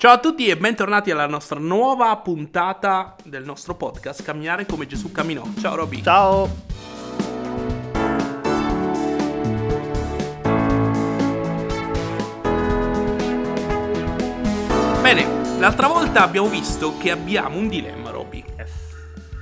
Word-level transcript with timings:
Ciao 0.00 0.12
a 0.12 0.18
tutti 0.20 0.46
e 0.46 0.56
bentornati 0.56 1.10
alla 1.10 1.26
nostra 1.26 1.58
nuova 1.58 2.16
puntata 2.18 3.16
del 3.24 3.42
nostro 3.42 3.74
podcast 3.74 4.22
Camminare 4.22 4.64
come 4.64 4.86
Gesù 4.86 5.10
camminò. 5.10 5.42
Ciao 5.58 5.74
Roby. 5.74 6.02
Ciao. 6.04 6.48
Bene, 15.02 15.58
l'altra 15.58 15.88
volta 15.88 16.22
abbiamo 16.22 16.46
visto 16.46 16.96
che 16.96 17.10
abbiamo 17.10 17.58
un 17.58 17.66
dilemma, 17.66 18.10
Roby. 18.10 18.44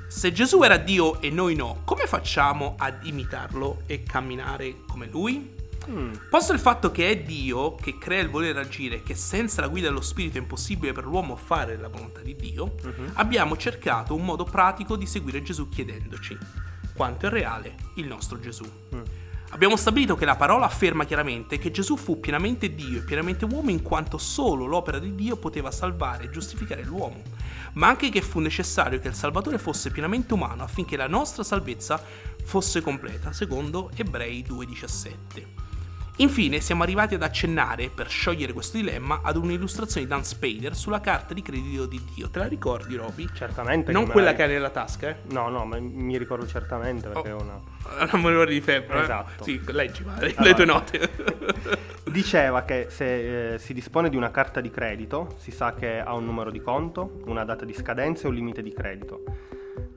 Se 0.09 0.32
Gesù 0.32 0.62
era 0.62 0.79
Dio 0.79 1.20
e 1.20 1.29
noi 1.29 1.54
no, 1.54 1.82
come 1.84 2.07
facciamo 2.07 2.77
ad 2.79 3.04
imitarlo 3.04 3.82
e 3.84 4.04
camminare 4.04 4.77
come 4.86 5.04
lui? 5.04 5.55
Mm. 5.91 6.12
Posto 6.30 6.53
il 6.53 6.59
fatto 6.59 6.91
che 6.91 7.11
è 7.11 7.18
Dio 7.18 7.75
che 7.75 7.98
crea 7.98 8.21
il 8.21 8.30
volere 8.30 8.61
agire, 8.61 9.03
che 9.03 9.14
senza 9.14 9.61
la 9.61 9.68
guida 9.68 9.89
dello 9.89 10.00
Spirito 10.00 10.39
è 10.39 10.41
impossibile 10.41 10.93
per 10.93 11.05
l'uomo 11.05 11.36
fare 11.36 11.77
la 11.77 11.89
volontà 11.89 12.21
di 12.21 12.35
Dio, 12.35 12.75
mm-hmm. 12.85 13.11
abbiamo 13.14 13.57
cercato 13.57 14.14
un 14.14 14.25
modo 14.25 14.44
pratico 14.44 14.96
di 14.96 15.07
seguire 15.07 15.43
Gesù 15.43 15.68
chiedendoci 15.68 16.36
quanto 16.94 17.27
è 17.27 17.29
reale 17.29 17.75
il 17.94 18.07
nostro 18.07 18.41
Gesù. 18.41 18.64
Mm. 18.94 19.00
Abbiamo 19.50 19.77
stabilito 19.77 20.17
che 20.17 20.25
la 20.25 20.35
parola 20.35 20.67
afferma 20.67 21.04
chiaramente 21.04 21.58
che 21.58 21.71
Gesù 21.71 21.96
fu 21.96 22.18
pienamente 22.18 22.75
Dio 22.75 22.99
e 22.99 23.05
pienamente 23.05 23.44
uomo 23.44 23.71
in 23.71 23.80
quanto 23.80 24.18
solo 24.18 24.66
l'opera 24.66 24.99
di 24.99 25.14
Dio 25.14 25.36
poteva 25.36 25.71
salvare 25.71 26.25
e 26.25 26.30
giustificare 26.30 26.82
l'uomo, 26.82 27.22
ma 27.75 27.86
anche 27.86 28.11
che 28.11 28.22
fu 28.22 28.41
necessario 28.41 28.99
che 28.99 29.08
il 29.08 29.14
Salvatore 29.14 29.58
fosse 29.58 29.91
pienamente 29.91 30.35
umano 30.35 30.64
affinché 30.64 30.96
la 30.96 31.07
nostra 31.07 31.44
salvezza 31.44 32.03
fosse 32.44 32.80
completa, 32.80 33.33
secondo 33.33 33.91
Ebrei 33.94 34.44
2,17. 34.47 35.66
Infine 36.19 36.61
siamo 36.61 36.83
arrivati 36.83 37.14
ad 37.14 37.22
accennare, 37.22 37.91
per 37.91 38.08
sciogliere 38.08 38.55
questo 38.55 38.78
dilemma, 38.78 39.20
ad 39.22 39.36
un'illustrazione 39.36 40.06
di 40.06 40.12
Dan 40.12 40.24
Spader 40.24 40.74
sulla 40.74 41.00
carta 41.00 41.34
di 41.34 41.42
credito 41.42 41.84
di 41.84 42.02
Dio. 42.14 42.30
Te 42.30 42.38
la 42.38 42.47
ricordi, 42.47 42.97
Roby? 42.97 43.28
Certamente. 43.34 43.92
Non 43.92 44.06
che 44.06 44.12
quella 44.12 44.34
che 44.34 44.44
hai 44.44 44.48
nella 44.48 44.70
tasca, 44.70 45.10
eh? 45.10 45.16
No, 45.30 45.50
no, 45.50 45.66
ma 45.66 45.78
mi 45.78 46.16
ricordo 46.16 46.46
certamente 46.46 47.08
perché 47.08 47.32
oh. 47.32 47.38
è 47.38 47.42
una... 47.42 47.60
Non 48.12 48.22
me 48.22 48.30
lo 48.30 48.44
di 48.46 48.60
febbre. 48.62 49.00
Eh? 49.00 49.02
Esatto. 49.02 49.42
Eh? 49.42 49.44
Sì, 49.44 49.60
leggi, 49.66 50.04
madre, 50.04 50.28
allora, 50.28 50.44
le 50.44 50.54
tue 50.54 50.64
note. 50.64 51.10
diceva 52.10 52.62
che 52.62 52.86
se 52.88 53.54
eh, 53.54 53.58
si 53.58 53.74
dispone 53.74 54.08
di 54.08 54.16
una 54.16 54.30
carta 54.30 54.62
di 54.62 54.70
credito, 54.70 55.34
si 55.38 55.50
sa 55.50 55.74
che 55.74 56.00
ha 56.00 56.14
un 56.14 56.24
numero 56.24 56.50
di 56.50 56.62
conto, 56.62 57.20
una 57.26 57.44
data 57.44 57.66
di 57.66 57.74
scadenza 57.74 58.24
e 58.24 58.28
un 58.28 58.34
limite 58.34 58.62
di 58.62 58.72
credito 58.72 59.22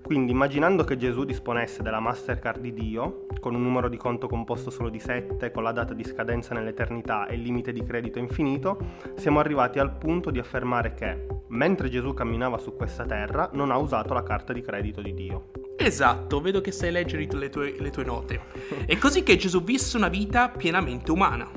quindi 0.09 0.31
immaginando 0.31 0.83
che 0.85 0.97
Gesù 0.97 1.23
disponesse 1.23 1.83
della 1.83 1.99
Mastercard 1.99 2.59
di 2.59 2.73
Dio, 2.73 3.27
con 3.39 3.53
un 3.53 3.61
numero 3.61 3.87
di 3.87 3.97
conto 3.97 4.27
composto 4.27 4.71
solo 4.71 4.89
di 4.89 4.97
7, 4.97 5.51
con 5.51 5.61
la 5.61 5.71
data 5.71 5.93
di 5.93 6.03
scadenza 6.03 6.55
nell'eternità 6.55 7.27
e 7.27 7.35
il 7.35 7.41
limite 7.41 7.71
di 7.71 7.83
credito 7.83 8.17
infinito, 8.17 8.79
siamo 9.13 9.37
arrivati 9.37 9.77
al 9.77 9.95
punto 9.95 10.31
di 10.31 10.39
affermare 10.39 10.95
che, 10.95 11.27
mentre 11.49 11.89
Gesù 11.89 12.15
camminava 12.15 12.57
su 12.57 12.75
questa 12.75 13.05
terra, 13.05 13.51
non 13.53 13.69
ha 13.69 13.77
usato 13.77 14.15
la 14.15 14.23
carta 14.23 14.51
di 14.51 14.61
credito 14.61 14.99
di 15.03 15.13
Dio. 15.13 15.51
Esatto, 15.77 16.41
vedo 16.41 16.59
che 16.59 16.71
sai 16.71 16.89
leggere 16.89 17.27
le 17.31 17.49
tue, 17.49 17.75
le 17.77 17.91
tue 17.91 18.03
note. 18.03 18.41
È 18.87 18.97
così 18.97 19.21
che 19.21 19.35
Gesù 19.35 19.63
visse 19.63 19.95
una 19.95 20.09
vita 20.09 20.49
pienamente 20.49 21.11
umana. 21.11 21.47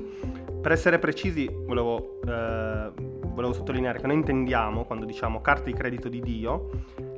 Per 0.60 0.70
essere 0.70 0.98
precisi, 0.98 1.48
volevo, 1.50 2.20
eh, 2.26 2.90
volevo 3.28 3.54
sottolineare 3.54 3.98
che 3.98 4.06
noi 4.06 4.16
intendiamo, 4.16 4.84
quando 4.84 5.06
diciamo 5.06 5.40
carta 5.40 5.64
di 5.64 5.72
credito 5.72 6.10
di 6.10 6.20
Dio, 6.20 6.68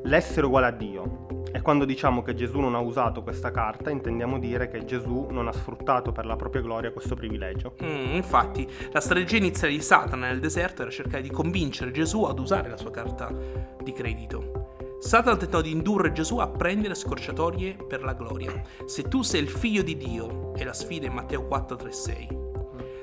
l'essere 0.04 0.46
uguale 0.46 0.66
a 0.66 0.70
Dio. 0.70 1.26
E 1.52 1.60
quando 1.60 1.84
diciamo 1.84 2.22
che 2.22 2.34
Gesù 2.34 2.58
non 2.58 2.74
ha 2.74 2.80
usato 2.80 3.22
questa 3.22 3.52
carta, 3.52 3.90
intendiamo 3.90 4.40
dire 4.40 4.68
che 4.68 4.84
Gesù 4.84 5.28
non 5.30 5.46
ha 5.46 5.52
sfruttato 5.52 6.10
per 6.10 6.26
la 6.26 6.34
propria 6.34 6.62
gloria 6.62 6.90
questo 6.90 7.14
privilegio. 7.14 7.76
Mm, 7.82 8.14
infatti, 8.16 8.68
la 8.90 9.00
strategia 9.00 9.36
iniziale 9.36 9.72
di 9.72 9.80
Satana 9.80 10.26
nel 10.26 10.40
deserto 10.40 10.82
era 10.82 10.90
cercare 10.90 11.22
di 11.22 11.30
convincere 11.30 11.92
Gesù 11.92 12.24
ad 12.24 12.40
usare 12.40 12.68
la 12.68 12.76
sua 12.76 12.90
carta 12.90 13.32
di 13.80 13.92
credito. 13.92 14.96
Satana 14.98 15.36
tentò 15.36 15.60
di 15.60 15.70
indurre 15.70 16.12
Gesù 16.12 16.38
a 16.38 16.48
prendere 16.48 16.94
scorciatoie 16.94 17.76
per 17.86 18.02
la 18.02 18.14
gloria. 18.14 18.60
Se 18.86 19.02
tu 19.02 19.22
sei 19.22 19.42
il 19.42 19.48
figlio 19.48 19.82
di 19.82 19.96
Dio, 19.96 20.54
è 20.54 20.64
la 20.64 20.72
sfida 20.72 21.06
in 21.06 21.12
Matteo 21.12 21.46
4:36. 21.46 22.53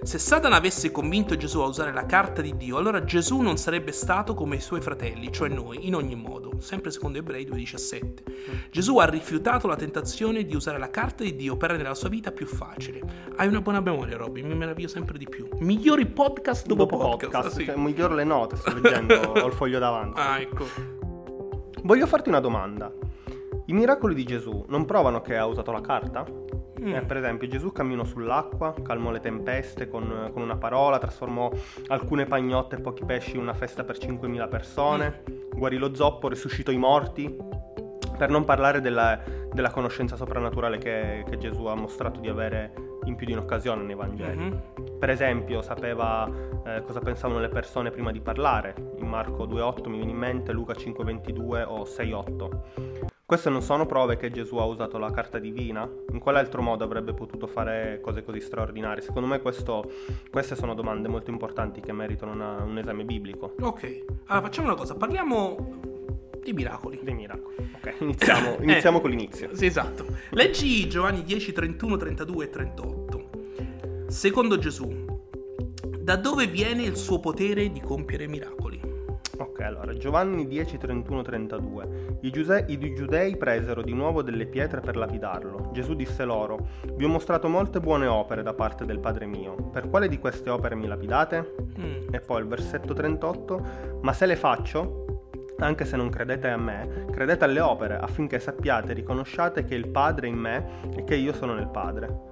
Se 0.03 0.17
Satana 0.17 0.55
avesse 0.55 0.89
convinto 0.89 1.37
Gesù 1.37 1.59
a 1.59 1.67
usare 1.67 1.93
la 1.93 2.07
carta 2.07 2.41
di 2.41 2.57
Dio, 2.57 2.77
allora 2.77 3.03
Gesù 3.03 3.39
non 3.41 3.57
sarebbe 3.57 3.91
stato 3.91 4.33
come 4.33 4.55
i 4.55 4.59
suoi 4.59 4.81
fratelli, 4.81 5.31
cioè 5.31 5.47
noi, 5.47 5.85
in 5.85 5.93
ogni 5.93 6.15
modo, 6.15 6.59
sempre 6.59 6.89
secondo 6.89 7.19
Ebrei 7.19 7.45
2,17. 7.45 8.69
Gesù 8.71 8.97
ha 8.97 9.05
rifiutato 9.05 9.67
la 9.67 9.75
tentazione 9.75 10.43
di 10.43 10.55
usare 10.55 10.79
la 10.79 10.89
carta 10.89 11.23
di 11.23 11.35
Dio 11.35 11.55
per 11.55 11.69
rendere 11.69 11.89
la 11.89 11.95
sua 11.95 12.09
vita 12.09 12.31
più 12.31 12.47
facile. 12.47 12.99
Hai 13.35 13.47
una 13.47 13.61
buona 13.61 13.79
memoria, 13.79 14.17
Robby, 14.17 14.41
mi 14.41 14.55
meraviglio 14.55 14.87
sempre 14.87 15.19
di 15.19 15.29
più. 15.29 15.47
Migliori 15.59 16.07
podcast 16.07 16.65
dopo, 16.65 16.85
dopo 16.85 16.97
podcast. 16.97 17.31
podcast 17.31 17.57
sì. 17.57 17.65
cioè, 17.65 17.75
miglior 17.75 18.13
le 18.13 18.23
note, 18.23 18.55
sto 18.55 18.73
leggendo, 18.73 19.13
ho 19.39 19.45
il 19.45 19.53
foglio 19.53 19.77
davanti. 19.77 20.19
Ah, 20.19 20.39
ecco. 20.39 20.65
Voglio 21.83 22.07
farti 22.07 22.29
una 22.29 22.39
domanda. 22.39 22.91
I 23.67 23.73
miracoli 23.73 24.15
di 24.15 24.23
Gesù 24.23 24.65
non 24.67 24.85
provano 24.85 25.21
che 25.21 25.37
ha 25.37 25.45
usato 25.45 25.71
la 25.71 25.81
carta? 25.81 26.25
Mm. 26.83 26.95
Eh, 26.95 27.01
per 27.01 27.17
esempio, 27.17 27.47
Gesù 27.47 27.71
camminò 27.71 28.03
sull'acqua, 28.03 28.73
calmò 28.81 29.11
le 29.11 29.19
tempeste 29.19 29.87
con, 29.87 30.29
con, 30.33 30.41
una 30.41 30.57
parola, 30.57 30.97
trasformò 30.97 31.51
alcune 31.87 32.25
pagnotte 32.25 32.77
e 32.77 32.81
pochi 32.81 33.05
pesci 33.05 33.35
in 33.35 33.41
una 33.41 33.53
festa 33.53 33.83
per 33.83 33.97
5.000 33.97 34.49
persone, 34.49 35.23
mm. 35.29 35.57
guarì 35.57 35.77
lo 35.77 35.93
zoppo, 35.93 36.27
risuscitò 36.27 36.71
i 36.71 36.77
morti, 36.77 37.37
per 38.17 38.29
non 38.29 38.45
parlare 38.45 38.81
della, 38.81 39.19
della 39.51 39.71
conoscenza 39.71 40.15
soprannaturale 40.15 40.77
che, 40.77 41.23
che, 41.27 41.37
Gesù 41.37 41.65
ha 41.65 41.75
mostrato 41.75 42.19
di 42.19 42.29
avere 42.29 42.73
in 43.05 43.15
più 43.15 43.25
di 43.25 43.33
un'occasione 43.33 43.83
nei 43.83 43.95
Vangeli. 43.95 44.43
Mm-hmm. 44.43 44.97
Per 44.99 45.09
esempio, 45.09 45.61
sapeva 45.61 46.29
eh, 46.65 46.83
cosa 46.83 46.99
pensavano 46.99 47.39
le 47.39 47.49
persone 47.49 47.89
prima 47.89 48.11
di 48.11 48.21
parlare. 48.21 48.75
In 48.97 49.07
Marco 49.07 49.45
2.8 49.47 49.89
mi 49.89 49.97
viene 49.97 50.11
in 50.11 50.17
mente, 50.17 50.51
Luca 50.51 50.73
5.22 50.73 51.63
o 51.65 51.83
6.8. 51.83 53.10
Queste 53.31 53.49
non 53.49 53.61
sono 53.61 53.85
prove 53.85 54.17
che 54.17 54.29
Gesù 54.29 54.57
ha 54.57 54.65
usato 54.65 54.97
la 54.97 55.09
carta 55.09 55.39
divina? 55.39 55.89
In 56.11 56.19
quale 56.19 56.39
altro 56.39 56.61
modo 56.61 56.83
avrebbe 56.83 57.13
potuto 57.13 57.47
fare 57.47 58.01
cose 58.01 58.25
così 58.25 58.41
straordinarie? 58.41 59.01
Secondo 59.01 59.25
me 59.25 59.39
questo, 59.39 59.89
queste 60.29 60.57
sono 60.57 60.73
domande 60.73 61.07
molto 61.07 61.31
importanti 61.31 61.79
che 61.79 61.93
meritano 61.93 62.33
una, 62.33 62.61
un 62.61 62.77
esame 62.77 63.05
biblico. 63.05 63.55
Ok, 63.61 64.03
allora 64.25 64.47
facciamo 64.47 64.67
una 64.67 64.75
cosa, 64.75 64.95
parliamo 64.95 65.79
di 66.43 66.51
miracoli. 66.51 66.99
Dei 67.01 67.13
miracoli. 67.13 67.55
Ok, 67.73 67.93
iniziamo, 67.99 68.57
eh, 68.59 68.63
iniziamo 68.63 68.97
eh, 68.97 69.01
con 69.01 69.09
l'inizio. 69.09 69.55
Sì, 69.55 69.65
esatto. 69.65 70.05
Leggi 70.31 70.89
Giovanni 70.89 71.23
10, 71.23 71.53
31, 71.53 71.95
32 71.95 72.43
e 72.43 72.49
38. 72.49 73.29
Secondo 74.07 74.57
Gesù, 74.57 75.05
da 76.01 76.17
dove 76.17 76.47
viene 76.47 76.83
il 76.83 76.97
suo 76.97 77.21
potere 77.21 77.71
di 77.71 77.79
compiere 77.79 78.27
miracoli? 78.27 78.80
Allora, 79.63 79.93
Giovanni 79.93 80.47
10, 80.47 80.77
31, 80.77 81.21
32. 81.21 82.17
I, 82.21 82.31
giuse- 82.31 82.65
I 82.67 82.93
giudei 82.93 83.37
presero 83.37 83.81
di 83.81 83.93
nuovo 83.93 84.21
delle 84.21 84.45
pietre 84.45 84.81
per 84.81 84.95
lapidarlo. 84.95 85.69
Gesù 85.73 85.93
disse 85.93 86.23
loro, 86.25 86.67
vi 86.95 87.05
ho 87.05 87.07
mostrato 87.09 87.47
molte 87.47 87.79
buone 87.79 88.07
opere 88.07 88.43
da 88.43 88.53
parte 88.53 88.85
del 88.85 88.99
Padre 88.99 89.25
mio. 89.25 89.55
Per 89.71 89.89
quale 89.89 90.07
di 90.07 90.19
queste 90.19 90.49
opere 90.49 90.75
mi 90.75 90.87
lapidate? 90.87 91.55
Mm. 91.79 92.13
E 92.13 92.19
poi 92.19 92.41
il 92.41 92.47
versetto 92.47 92.93
38, 92.93 93.99
ma 94.01 94.13
se 94.13 94.25
le 94.25 94.35
faccio, 94.35 95.05
anche 95.59 95.85
se 95.85 95.95
non 95.95 96.09
credete 96.09 96.49
a 96.49 96.57
me, 96.57 97.05
credete 97.11 97.45
alle 97.45 97.59
opere, 97.59 97.97
affinché 97.97 98.39
sappiate 98.39 98.91
e 98.91 98.95
riconosciate 98.95 99.63
che 99.63 99.75
il 99.75 99.87
Padre 99.87 100.27
è 100.27 100.29
in 100.29 100.37
me 100.37 100.65
e 100.95 101.03
che 101.03 101.15
io 101.15 101.33
sono 101.33 101.53
nel 101.53 101.69
Padre. 101.69 102.30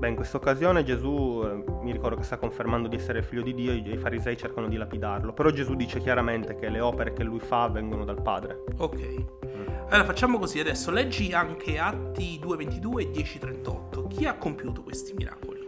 Beh, 0.00 0.08
in 0.08 0.14
questa 0.14 0.38
occasione 0.38 0.82
Gesù, 0.82 1.42
eh, 1.44 1.62
mi 1.82 1.92
ricordo 1.92 2.16
che 2.16 2.22
sta 2.22 2.38
confermando 2.38 2.88
di 2.88 2.96
essere 2.96 3.18
il 3.18 3.24
figlio 3.24 3.42
di 3.42 3.52
Dio, 3.52 3.74
i 3.74 3.98
farisei 3.98 4.34
cercano 4.34 4.66
di 4.66 4.78
lapidarlo, 4.78 5.34
però 5.34 5.50
Gesù 5.50 5.74
dice 5.74 6.00
chiaramente 6.00 6.56
che 6.56 6.70
le 6.70 6.80
opere 6.80 7.12
che 7.12 7.22
lui 7.22 7.38
fa 7.38 7.68
vengono 7.68 8.06
dal 8.06 8.22
Padre. 8.22 8.64
Ok. 8.78 8.96
Mm. 8.96 9.68
Allora 9.90 10.06
facciamo 10.06 10.38
così 10.38 10.58
adesso, 10.58 10.90
leggi 10.90 11.34
anche 11.34 11.78
Atti 11.78 12.40
2.22 12.42 12.98
e 12.98 13.10
10.38. 13.10 14.06
Chi 14.06 14.24
ha 14.24 14.38
compiuto 14.38 14.82
questi 14.82 15.12
miracoli? 15.12 15.59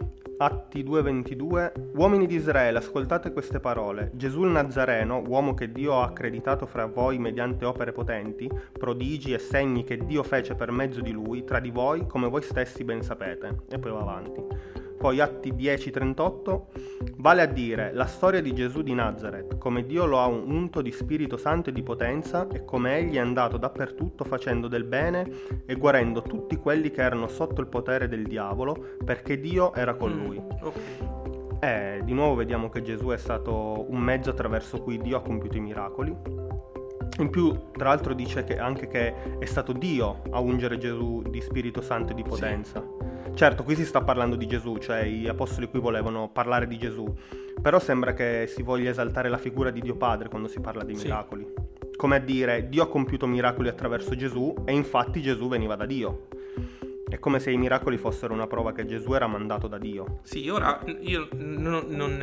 Atti 0.43 0.83
2:22 0.83 1.93
Uomini 1.95 2.27
di 2.27 2.35
Israele, 2.35 2.79
ascoltate 2.79 3.31
queste 3.31 3.61
parole. 3.61 4.11
Gesù 4.13 4.43
il 4.43 4.49
Nazareno, 4.49 5.23
uomo 5.25 5.53
che 5.53 5.71
Dio 5.71 6.01
ha 6.01 6.03
accreditato 6.03 6.65
fra 6.65 6.85
voi 6.85 7.17
mediante 7.17 7.63
opere 7.63 7.93
potenti, 7.93 8.51
prodigi 8.73 9.31
e 9.31 9.39
segni 9.39 9.85
che 9.85 9.95
Dio 9.95 10.21
fece 10.21 10.55
per 10.55 10.69
mezzo 10.69 10.99
di 10.99 11.11
lui, 11.11 11.45
tra 11.45 11.61
di 11.61 11.71
voi, 11.71 12.05
come 12.07 12.27
voi 12.27 12.41
stessi 12.41 12.83
ben 12.83 13.01
sapete. 13.01 13.61
E 13.69 13.79
poi 13.79 13.91
va 13.91 13.99
avanti. 14.01 14.82
Poi 15.03 15.19
Atti 15.19 15.51
10:38 15.53 16.61
vale 17.17 17.41
a 17.41 17.45
dire 17.45 17.91
la 17.91 18.05
storia 18.05 18.41
di 18.41 18.53
Gesù 18.53 18.83
di 18.83 18.93
Nazareth, 18.93 19.57
come 19.57 19.85
Dio 19.85 20.05
lo 20.05 20.19
ha 20.19 20.27
unto 20.27 20.81
di 20.81 20.93
Spirito 20.93 21.35
Santo 21.35 21.71
e 21.71 21.73
di 21.73 21.83
potenza 21.83 22.47
e 22.47 22.63
come 22.63 22.99
egli 22.99 23.15
è 23.15 23.19
andato 23.19 23.57
dappertutto 23.57 24.23
facendo 24.23 24.69
del 24.69 24.85
bene 24.85 25.29
e 25.65 25.75
guarendo 25.75 26.21
tutti 26.21 26.55
quelli 26.55 26.89
che 26.89 27.01
erano 27.01 27.27
sotto 27.27 27.59
il 27.59 27.67
potere 27.67 28.07
del 28.07 28.23
diavolo, 28.23 28.95
perché 29.03 29.41
Dio 29.41 29.73
era 29.73 29.95
con 29.95 30.13
mm, 30.13 30.23
lui. 30.23 30.39
Mm, 30.39 30.49
okay. 30.61 31.59
E 31.59 32.01
di 32.05 32.13
nuovo 32.13 32.35
vediamo 32.35 32.69
che 32.69 32.81
Gesù 32.81 33.07
è 33.07 33.17
stato 33.17 33.85
un 33.89 33.99
mezzo 33.99 34.29
attraverso 34.29 34.81
cui 34.81 34.97
Dio 34.99 35.17
ha 35.17 35.21
compiuto 35.21 35.57
i 35.57 35.59
miracoli. 35.59 36.15
In 37.19 37.29
più, 37.29 37.71
tra 37.73 37.89
l'altro, 37.89 38.13
dice 38.13 38.43
che 38.43 38.57
anche 38.57 38.87
che 38.87 39.37
è 39.39 39.45
stato 39.45 39.71
Dio 39.71 40.23
a 40.31 40.39
ungere 40.39 40.77
Gesù 40.77 41.21
di 41.29 41.41
Spirito 41.41 41.81
Santo 41.81 42.11
e 42.11 42.15
di 42.15 42.23
potenza. 42.23 42.81
Sì. 42.81 43.35
Certo, 43.35 43.63
qui 43.63 43.75
si 43.75 43.85
sta 43.85 44.01
parlando 44.01 44.35
di 44.35 44.47
Gesù, 44.47 44.77
cioè 44.77 45.05
gli 45.05 45.27
apostoli 45.27 45.67
qui 45.67 45.79
volevano 45.79 46.29
parlare 46.29 46.67
di 46.67 46.77
Gesù, 46.77 47.11
però 47.61 47.79
sembra 47.79 48.13
che 48.13 48.45
si 48.47 48.61
voglia 48.61 48.89
esaltare 48.89 49.29
la 49.29 49.37
figura 49.37 49.71
di 49.71 49.81
Dio 49.81 49.95
Padre 49.95 50.29
quando 50.29 50.47
si 50.47 50.59
parla 50.59 50.83
di 50.83 50.93
miracoli. 50.93 51.45
Sì. 51.45 51.95
Come 51.95 52.15
a 52.15 52.19
dire, 52.19 52.67
Dio 52.67 52.83
ha 52.83 52.87
compiuto 52.87 53.27
miracoli 53.27 53.69
attraverso 53.69 54.15
Gesù 54.15 54.53
e 54.65 54.73
infatti 54.73 55.21
Gesù 55.21 55.47
veniva 55.47 55.75
da 55.75 55.85
Dio. 55.85 56.27
È 57.07 57.19
come 57.19 57.39
se 57.39 57.51
i 57.51 57.57
miracoli 57.57 57.97
fossero 57.97 58.33
una 58.33 58.47
prova 58.47 58.71
che 58.71 58.85
Gesù 58.85 59.13
era 59.13 59.27
mandato 59.27 59.67
da 59.67 59.77
Dio. 59.77 60.19
Sì, 60.23 60.49
ora 60.49 60.79
io 61.01 61.27
non, 61.33 61.85
non 61.89 62.21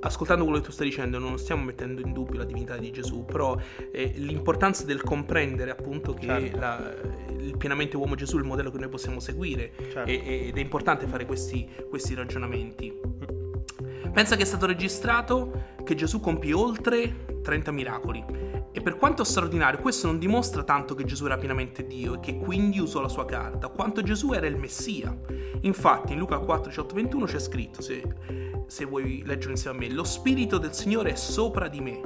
ascoltando 0.00 0.44
quello 0.44 0.58
che 0.60 0.66
tu 0.66 0.72
stai 0.72 0.88
dicendo, 0.88 1.18
non 1.18 1.38
stiamo 1.38 1.62
mettendo 1.62 2.00
in 2.00 2.12
dubbio 2.12 2.38
la 2.38 2.44
divinità 2.44 2.76
di 2.76 2.90
Gesù, 2.90 3.24
però 3.24 3.56
eh, 3.92 4.12
l'importanza 4.16 4.84
del 4.84 5.02
comprendere 5.02 5.70
appunto 5.70 6.14
che 6.14 6.26
certo. 6.26 6.58
la, 6.58 6.94
il 7.38 7.56
pienamente 7.56 7.96
uomo 7.96 8.14
Gesù 8.14 8.36
è 8.36 8.40
il 8.40 8.46
modello 8.46 8.70
che 8.70 8.78
noi 8.78 8.88
possiamo 8.88 9.20
seguire 9.20 9.72
certo. 9.90 10.10
e, 10.10 10.48
ed 10.48 10.56
è 10.56 10.60
importante 10.60 11.06
fare 11.06 11.26
questi, 11.26 11.68
questi 11.88 12.14
ragionamenti. 12.14 12.92
Pensa 14.12 14.36
che 14.36 14.42
è 14.42 14.46
stato 14.46 14.66
registrato 14.66 15.76
che 15.84 15.94
Gesù 15.94 16.20
compì 16.20 16.52
oltre 16.52 17.26
30 17.42 17.70
miracoli. 17.70 18.24
E 18.72 18.80
per 18.82 18.96
quanto 18.96 19.24
straordinario, 19.24 19.80
questo 19.80 20.06
non 20.06 20.18
dimostra 20.18 20.62
tanto 20.62 20.94
che 20.94 21.04
Gesù 21.04 21.26
era 21.26 21.36
pienamente 21.36 21.86
Dio 21.86 22.14
e 22.14 22.20
che 22.20 22.36
quindi 22.36 22.78
usò 22.78 23.00
la 23.00 23.08
sua 23.08 23.24
carta, 23.24 23.68
quanto 23.68 24.02
Gesù 24.02 24.32
era 24.32 24.46
il 24.46 24.56
Messia. 24.56 25.16
Infatti 25.62 26.12
in 26.12 26.18
Luca 26.18 26.38
4, 26.38 26.68
18, 26.68 26.94
21 26.94 27.24
c'è 27.26 27.38
scritto, 27.40 27.82
se, 27.82 28.02
se 28.70 28.84
vuoi 28.84 29.22
leggere 29.26 29.50
insieme 29.50 29.76
a 29.76 29.80
me, 29.80 29.92
lo 29.92 30.04
Spirito 30.04 30.56
del 30.56 30.72
Signore 30.72 31.10
è 31.10 31.16
sopra 31.16 31.66
di 31.66 31.80
me, 31.80 32.00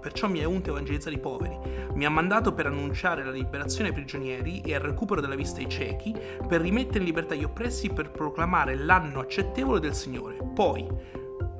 perciò 0.00 0.28
mi 0.28 0.40
ha 0.40 0.48
unto 0.48 0.70
evangelizzare 0.70 1.16
i 1.16 1.18
poveri, 1.18 1.58
mi 1.94 2.04
ha 2.04 2.10
mandato 2.10 2.54
per 2.54 2.66
annunciare 2.66 3.24
la 3.24 3.32
liberazione 3.32 3.88
ai 3.88 3.94
prigionieri 3.94 4.60
e 4.60 4.70
il 4.70 4.80
recupero 4.80 5.20
della 5.20 5.34
vista 5.34 5.58
ai 5.58 5.68
ciechi, 5.68 6.14
per 6.46 6.60
rimettere 6.60 7.00
in 7.00 7.06
libertà 7.06 7.34
gli 7.34 7.42
oppressi, 7.42 7.90
per 7.90 8.12
proclamare 8.12 8.76
l'anno 8.76 9.18
accettevole 9.18 9.80
del 9.80 9.94
Signore. 9.94 10.36
Poi, 10.54 10.86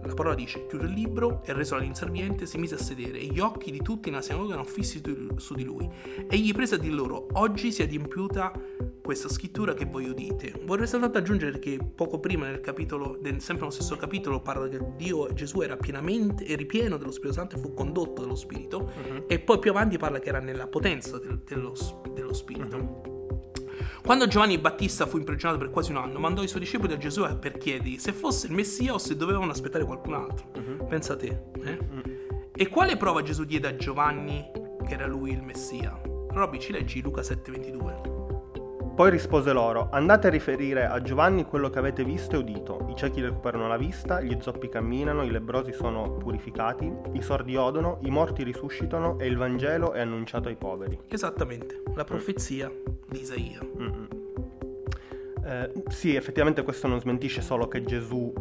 la 0.07 0.15
parola 0.15 0.35
dice, 0.35 0.67
chiude 0.67 0.87
il 0.87 0.93
libro 0.93 1.43
e 1.45 1.53
reso 1.53 1.75
all'inserviente 1.75 2.47
si 2.47 2.59
mise 2.59 2.75
a 2.75 2.79
sedere 2.79 3.19
e 3.19 3.27
gli 3.27 3.41
occhi 3.41 3.71
di 3.71 3.83
tutti 3.83 4.11
nella 4.11 4.23
sinagoga 4.23 4.55
erano 4.55 4.69
fissi 4.69 5.01
su 5.37 5.55
di 5.55 5.65
lui. 5.65 5.89
Egli 6.29 6.53
prese 6.53 6.77
a 6.77 6.79
dir 6.79 6.93
loro, 6.93 7.29
oggi 7.33 7.73
si 7.73 7.83
è 7.83 7.85
adempiuta 7.85 8.53
questa 9.03 9.29
scrittura 9.29 9.75
che 9.75 9.85
voi 9.85 10.09
udite. 10.09 10.53
Vorrei 10.65 10.87
soltanto 10.87 11.19
aggiungere 11.19 11.59
che 11.59 11.79
poco 11.79 12.19
prima 12.19 12.47
nel 12.47 12.61
capitolo, 12.61 13.21
sempre 13.23 13.55
nello 13.55 13.71
stesso 13.71 13.97
capitolo, 13.97 14.41
parla 14.41 14.69
che 14.69 14.81
Dio, 14.97 15.33
Gesù 15.33 15.61
era 15.61 15.77
pienamente, 15.77 16.45
e 16.45 16.57
ripieno 16.57 16.97
dello 16.97 17.13
Spirito 17.13 17.35
Santo 17.35 17.57
e 17.57 17.61
fu 17.61 17.73
condotto 17.73 18.23
dallo 18.23 18.35
Spirito, 18.35 18.79
uh-huh. 18.79 19.25
e 19.29 19.39
poi 19.39 19.59
più 19.59 19.71
avanti 19.71 19.97
parla 19.97 20.19
che 20.19 20.29
era 20.29 20.41
nella 20.41 20.67
potenza 20.67 21.19
del, 21.19 21.41
dello, 21.47 21.73
dello, 22.13 22.33
Spirito. 22.33 22.77
Uh-huh. 22.77 23.16
Quando 24.03 24.27
Giovanni 24.27 24.59
Battista 24.59 25.07
fu 25.07 25.19
imprigionato 25.19 25.59
per 25.59 25.71
quasi 25.71 25.91
un 25.91 25.99
anno, 25.99 26.19
mandò 26.19 26.43
i 26.43 26.49
suoi 26.49 26.61
discepoli 26.61 26.93
a 26.93 26.97
Gesù 26.97 27.27
per 27.39 27.59
chiedergli 27.59 27.99
se 27.99 28.13
fosse 28.13 28.47
il 28.47 28.53
Messia 28.53 28.95
o 28.95 28.99
se 28.99 29.17
dovevano 29.17 29.51
aspettare 29.51 29.85
qualcun 29.85 30.15
altro. 30.15 30.51
Uh-huh. 30.55 30.87
Pensa 30.87 31.15
a 31.15 31.17
te. 31.17 31.43
Eh? 31.63 31.79
Uh-huh. 31.79 32.51
E 32.55 32.69
quale 32.69 32.97
prova 32.97 33.23
Gesù 33.23 33.45
diede 33.45 33.69
a 33.69 33.77
Giovanni 33.77 34.45
che 34.87 34.95
era 34.95 35.07
lui 35.07 35.33
il 35.33 35.43
Messia? 35.43 36.01
Robby, 36.31 36.59
ci 36.59 36.73
leggi 36.73 37.03
Luca 37.03 37.23
7:22. 37.23 38.16
Poi 38.97 39.11
rispose 39.11 39.53
loro, 39.53 39.91
andate 39.91 40.29
a 40.29 40.31
riferire 40.31 40.87
a 40.87 41.03
Giovanni 41.03 41.45
quello 41.45 41.69
che 41.69 41.79
avete 41.79 42.03
visto 42.03 42.37
e 42.37 42.39
udito. 42.39 42.87
I 42.89 42.97
ciechi 42.97 43.21
recuperano 43.21 43.69
la 43.69 43.77
vista, 43.77 44.23
gli 44.23 44.35
zoppi 44.41 44.71
camminano, 44.71 45.23
i 45.23 45.31
lebrosi 45.31 45.75
sono 45.75 46.13
purificati, 46.13 46.91
i 47.13 47.21
sordi 47.21 47.57
odono, 47.57 47.99
i 48.05 48.11
morti 48.11 48.43
risuscitano 48.43 49.19
e 49.19 49.27
il 49.27 49.37
Vangelo 49.37 49.93
è 49.93 50.01
annunciato 50.01 50.49
ai 50.49 50.57
poveri. 50.57 50.99
Esattamente, 51.09 51.83
la 51.95 52.05
profezia 52.05 52.73
di 53.07 53.21
Isaia. 53.21 53.61
Eh, 55.45 55.73
sì, 55.89 56.15
effettivamente 56.15 56.63
questo 56.63 56.89
non 56.89 56.99
smentisce 56.99 57.43
solo 57.43 57.69
che 57.69 57.83
Gesù 57.83 58.33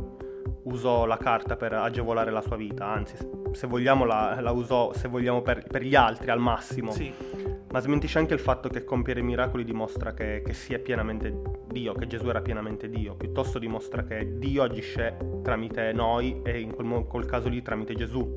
usò 0.64 1.06
la 1.06 1.18
carta 1.18 1.58
per 1.58 1.74
agevolare 1.74 2.32
la 2.32 2.42
sua 2.42 2.56
vita, 2.56 2.86
anzi, 2.86 3.18
se 3.52 3.68
vogliamo 3.68 4.06
la, 4.06 4.40
la 4.40 4.52
usò 4.52 4.94
se 4.94 5.10
vogliamo 5.10 5.42
per, 5.42 5.66
per, 5.68 5.82
gli 5.82 5.96
altri 5.96 6.32
al 6.32 6.40
massimo. 6.40 6.92
Sì 6.92 7.55
ma 7.76 7.82
smentisce 7.82 8.20
anche 8.20 8.34
il 8.34 8.40
fatto 8.40 8.70
che 8.70 8.86
compiere 8.86 9.22
miracoli 9.22 9.66
dimostra 9.66 10.14
che, 10.14 10.42
che 10.46 10.54
sia 10.54 10.80
pienamente 10.80 11.42
Dio, 11.68 11.92
che 11.92 12.08
Gesù 12.08 12.30
era 12.30 12.42
pienamente 12.42 12.88
Dio, 12.88 13.16
piuttosto 13.16 13.60
dimostra 13.60 14.06
che 14.06 14.38
Dio 14.38 14.64
agisce 14.64 15.18
tramite 15.44 15.92
noi 15.92 16.40
e 16.42 16.62
in 16.62 16.74
quel, 16.74 17.04
quel 17.04 17.26
caso 17.26 17.50
lì 17.50 17.62
tramite 17.62 17.94
Gesù. 17.94 18.34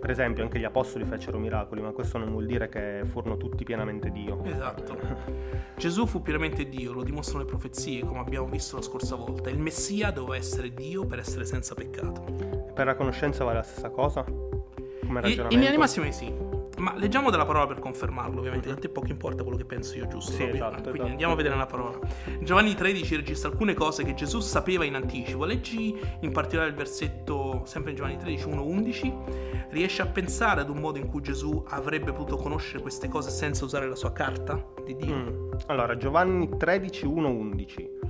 Per 0.00 0.10
esempio, 0.10 0.42
anche 0.42 0.58
gli 0.58 0.64
apostoli 0.64 1.04
fecero 1.04 1.38
miracoli, 1.38 1.80
ma 1.80 1.92
questo 1.92 2.18
non 2.18 2.32
vuol 2.32 2.44
dire 2.44 2.68
che 2.68 3.02
furono 3.04 3.36
tutti 3.36 3.62
pienamente 3.62 4.10
Dio. 4.10 4.42
Esatto. 4.42 4.98
Gesù 5.78 6.04
fu 6.06 6.20
pienamente 6.20 6.68
Dio, 6.68 6.92
lo 6.92 7.04
dimostrano 7.04 7.44
le 7.44 7.48
profezie, 7.48 8.00
come 8.00 8.18
abbiamo 8.18 8.48
visto 8.48 8.74
la 8.74 8.82
scorsa 8.82 9.14
volta. 9.14 9.48
Il 9.48 9.60
Messia 9.60 10.10
doveva 10.10 10.34
essere 10.34 10.74
Dio 10.74 11.06
per 11.06 11.20
essere 11.20 11.44
senza 11.44 11.76
peccato. 11.76 12.24
E 12.68 12.72
per 12.72 12.86
la 12.86 12.96
conoscenza 12.96 13.44
vale 13.44 13.58
la 13.58 13.62
stessa 13.62 13.90
cosa? 13.90 14.24
Come 14.24 15.20
ragionamento? 15.20 15.54
In 15.54 15.58
linea 15.60 15.70
di 15.70 15.78
massima 15.78 16.10
sì. 16.10 16.51
Ma 16.82 16.94
leggiamo 16.96 17.30
della 17.30 17.44
parola 17.44 17.68
per 17.68 17.78
confermarlo, 17.78 18.40
ovviamente. 18.40 18.68
A 18.68 18.74
te 18.74 18.88
poco 18.88 19.06
importa 19.06 19.44
quello 19.44 19.56
che 19.56 19.64
penso 19.64 19.96
io, 19.96 20.08
giusto? 20.08 20.32
Sì, 20.32 20.42
esatto, 20.42 20.80
Quindi 20.80 20.98
esatto. 20.98 21.10
andiamo 21.10 21.32
a 21.32 21.36
vedere 21.36 21.54
la 21.54 21.66
parola. 21.66 21.96
Giovanni 22.40 22.74
13 22.74 23.14
registra 23.14 23.50
alcune 23.50 23.72
cose 23.72 24.02
che 24.02 24.14
Gesù 24.14 24.40
sapeva 24.40 24.84
in 24.84 24.96
anticipo. 24.96 25.44
Leggi 25.44 25.96
in 26.20 26.32
particolare 26.32 26.70
il 26.70 26.74
versetto, 26.74 27.62
sempre 27.66 27.92
in 27.92 27.96
Giovanni 27.96 28.18
13, 28.18 28.48
1-11. 28.48 29.68
Riesci 29.70 30.00
a 30.00 30.06
pensare 30.06 30.60
ad 30.60 30.70
un 30.70 30.78
modo 30.78 30.98
in 30.98 31.06
cui 31.06 31.22
Gesù 31.22 31.64
avrebbe 31.68 32.12
potuto 32.12 32.36
conoscere 32.36 32.82
queste 32.82 33.06
cose 33.08 33.30
senza 33.30 33.64
usare 33.64 33.88
la 33.88 33.94
sua 33.94 34.12
carta 34.12 34.60
di 34.84 34.96
Dio? 34.96 35.14
Mm. 35.14 35.50
Allora, 35.66 35.96
Giovanni 35.96 36.48
13, 36.58 37.06
1-11. 37.06 38.01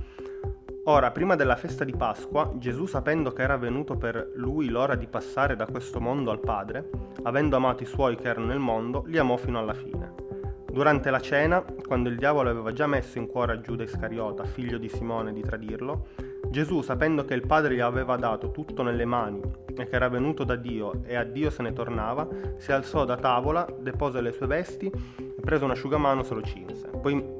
Ora, 0.85 1.11
prima 1.11 1.37
della 1.37 1.55
festa 1.55 1.85
di 1.85 1.95
Pasqua, 1.95 2.51
Gesù, 2.57 2.87
sapendo 2.87 3.31
che 3.31 3.41
era 3.41 3.55
venuto 3.55 3.95
per 3.95 4.33
lui 4.35 4.67
l'ora 4.67 4.95
di 4.95 5.07
passare 5.07 5.55
da 5.55 5.65
questo 5.65 6.01
mondo 6.01 6.29
al 6.29 6.41
Padre, 6.41 6.89
avendo 7.23 7.55
amato 7.55 7.83
i 7.83 7.85
suoi 7.85 8.17
che 8.17 8.27
erano 8.27 8.47
nel 8.47 8.59
mondo, 8.59 9.03
li 9.05 9.17
amò 9.17 9.37
fino 9.37 9.59
alla 9.59 9.73
fine. 9.73 10.13
Durante 10.69 11.09
la 11.09 11.21
cena, 11.21 11.63
quando 11.87 12.09
il 12.09 12.17
diavolo 12.17 12.49
aveva 12.49 12.73
già 12.73 12.85
messo 12.85 13.17
in 13.17 13.27
cuore 13.27 13.53
a 13.53 13.61
Giuda 13.61 13.83
Iscariota, 13.83 14.43
figlio 14.43 14.77
di 14.77 14.89
Simone, 14.89 15.31
di 15.31 15.39
tradirlo, 15.39 16.07
Gesù, 16.49 16.81
sapendo 16.81 17.23
che 17.23 17.33
il 17.33 17.47
Padre 17.47 17.75
gli 17.75 17.79
aveva 17.79 18.17
dato 18.17 18.51
tutto 18.51 18.83
nelle 18.83 19.05
mani 19.05 19.39
e 19.73 19.87
che 19.87 19.95
era 19.95 20.09
venuto 20.09 20.43
da 20.43 20.57
Dio 20.57 21.01
e 21.05 21.15
a 21.15 21.23
Dio 21.23 21.49
se 21.49 21.61
ne 21.61 21.71
tornava, 21.71 22.27
si 22.57 22.73
alzò 22.73 23.05
da 23.05 23.15
tavola, 23.15 23.65
depose 23.79 24.19
le 24.19 24.33
sue 24.33 24.47
vesti 24.47 24.87
e 24.87 25.33
preso 25.39 25.63
un 25.63 25.71
asciugamano 25.71 26.23
se 26.23 26.33
lo 26.33 26.41
cinse. 26.41 26.89
Poi 26.89 27.39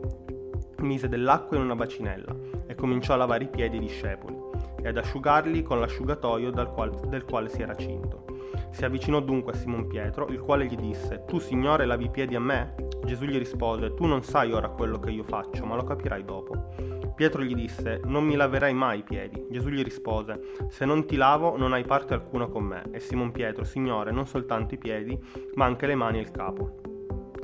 mise 0.77 1.09
dell'acqua 1.09 1.57
in 1.57 1.63
una 1.63 1.75
bacinella 1.75 2.42
e 2.73 2.75
cominciò 2.75 3.13
a 3.13 3.17
lavare 3.17 3.43
i 3.43 3.49
piedi 3.49 3.77
ai 3.77 3.83
discepoli 3.83 4.35
e 4.81 4.87
ad 4.89 4.97
asciugarli 4.97 5.61
con 5.61 5.79
l'asciugatoio 5.79 6.51
qual, 6.73 6.89
del 7.07 7.23
quale 7.23 7.47
si 7.47 7.61
era 7.61 7.75
cinto. 7.75 8.25
Si 8.71 8.83
avvicinò 8.83 9.21
dunque 9.21 9.53
a 9.53 9.55
Simon 9.55 9.87
Pietro, 9.87 10.27
il 10.27 10.39
quale 10.39 10.65
gli 10.65 10.75
disse, 10.75 11.23
Tu 11.25 11.39
Signore 11.39 11.85
lavi 11.85 12.05
i 12.05 12.09
piedi 12.09 12.35
a 12.35 12.39
me? 12.39 12.75
Gesù 13.05 13.25
gli 13.25 13.37
rispose, 13.37 13.93
Tu 13.93 14.05
non 14.05 14.23
sai 14.23 14.51
ora 14.51 14.69
quello 14.69 14.99
che 14.99 15.11
io 15.11 15.23
faccio, 15.23 15.65
ma 15.65 15.75
lo 15.75 15.83
capirai 15.83 16.25
dopo. 16.25 16.71
Pietro 17.15 17.43
gli 17.43 17.53
disse, 17.53 18.01
Non 18.05 18.25
mi 18.25 18.35
laverai 18.35 18.73
mai 18.73 18.99
i 18.99 19.03
piedi. 19.03 19.45
Gesù 19.51 19.69
gli 19.69 19.83
rispose, 19.83 20.41
Se 20.69 20.83
non 20.83 21.05
ti 21.05 21.15
lavo 21.15 21.55
non 21.55 21.71
hai 21.73 21.83
parte 21.83 22.15
alcuna 22.15 22.47
con 22.47 22.63
me. 22.63 22.83
E 22.91 22.99
Simon 22.99 23.31
Pietro, 23.31 23.63
Signore, 23.63 24.11
non 24.11 24.25
soltanto 24.25 24.73
i 24.73 24.79
piedi, 24.79 25.17
ma 25.53 25.65
anche 25.65 25.85
le 25.85 25.95
mani 25.95 26.17
e 26.17 26.21
il 26.21 26.31
capo. 26.31 26.81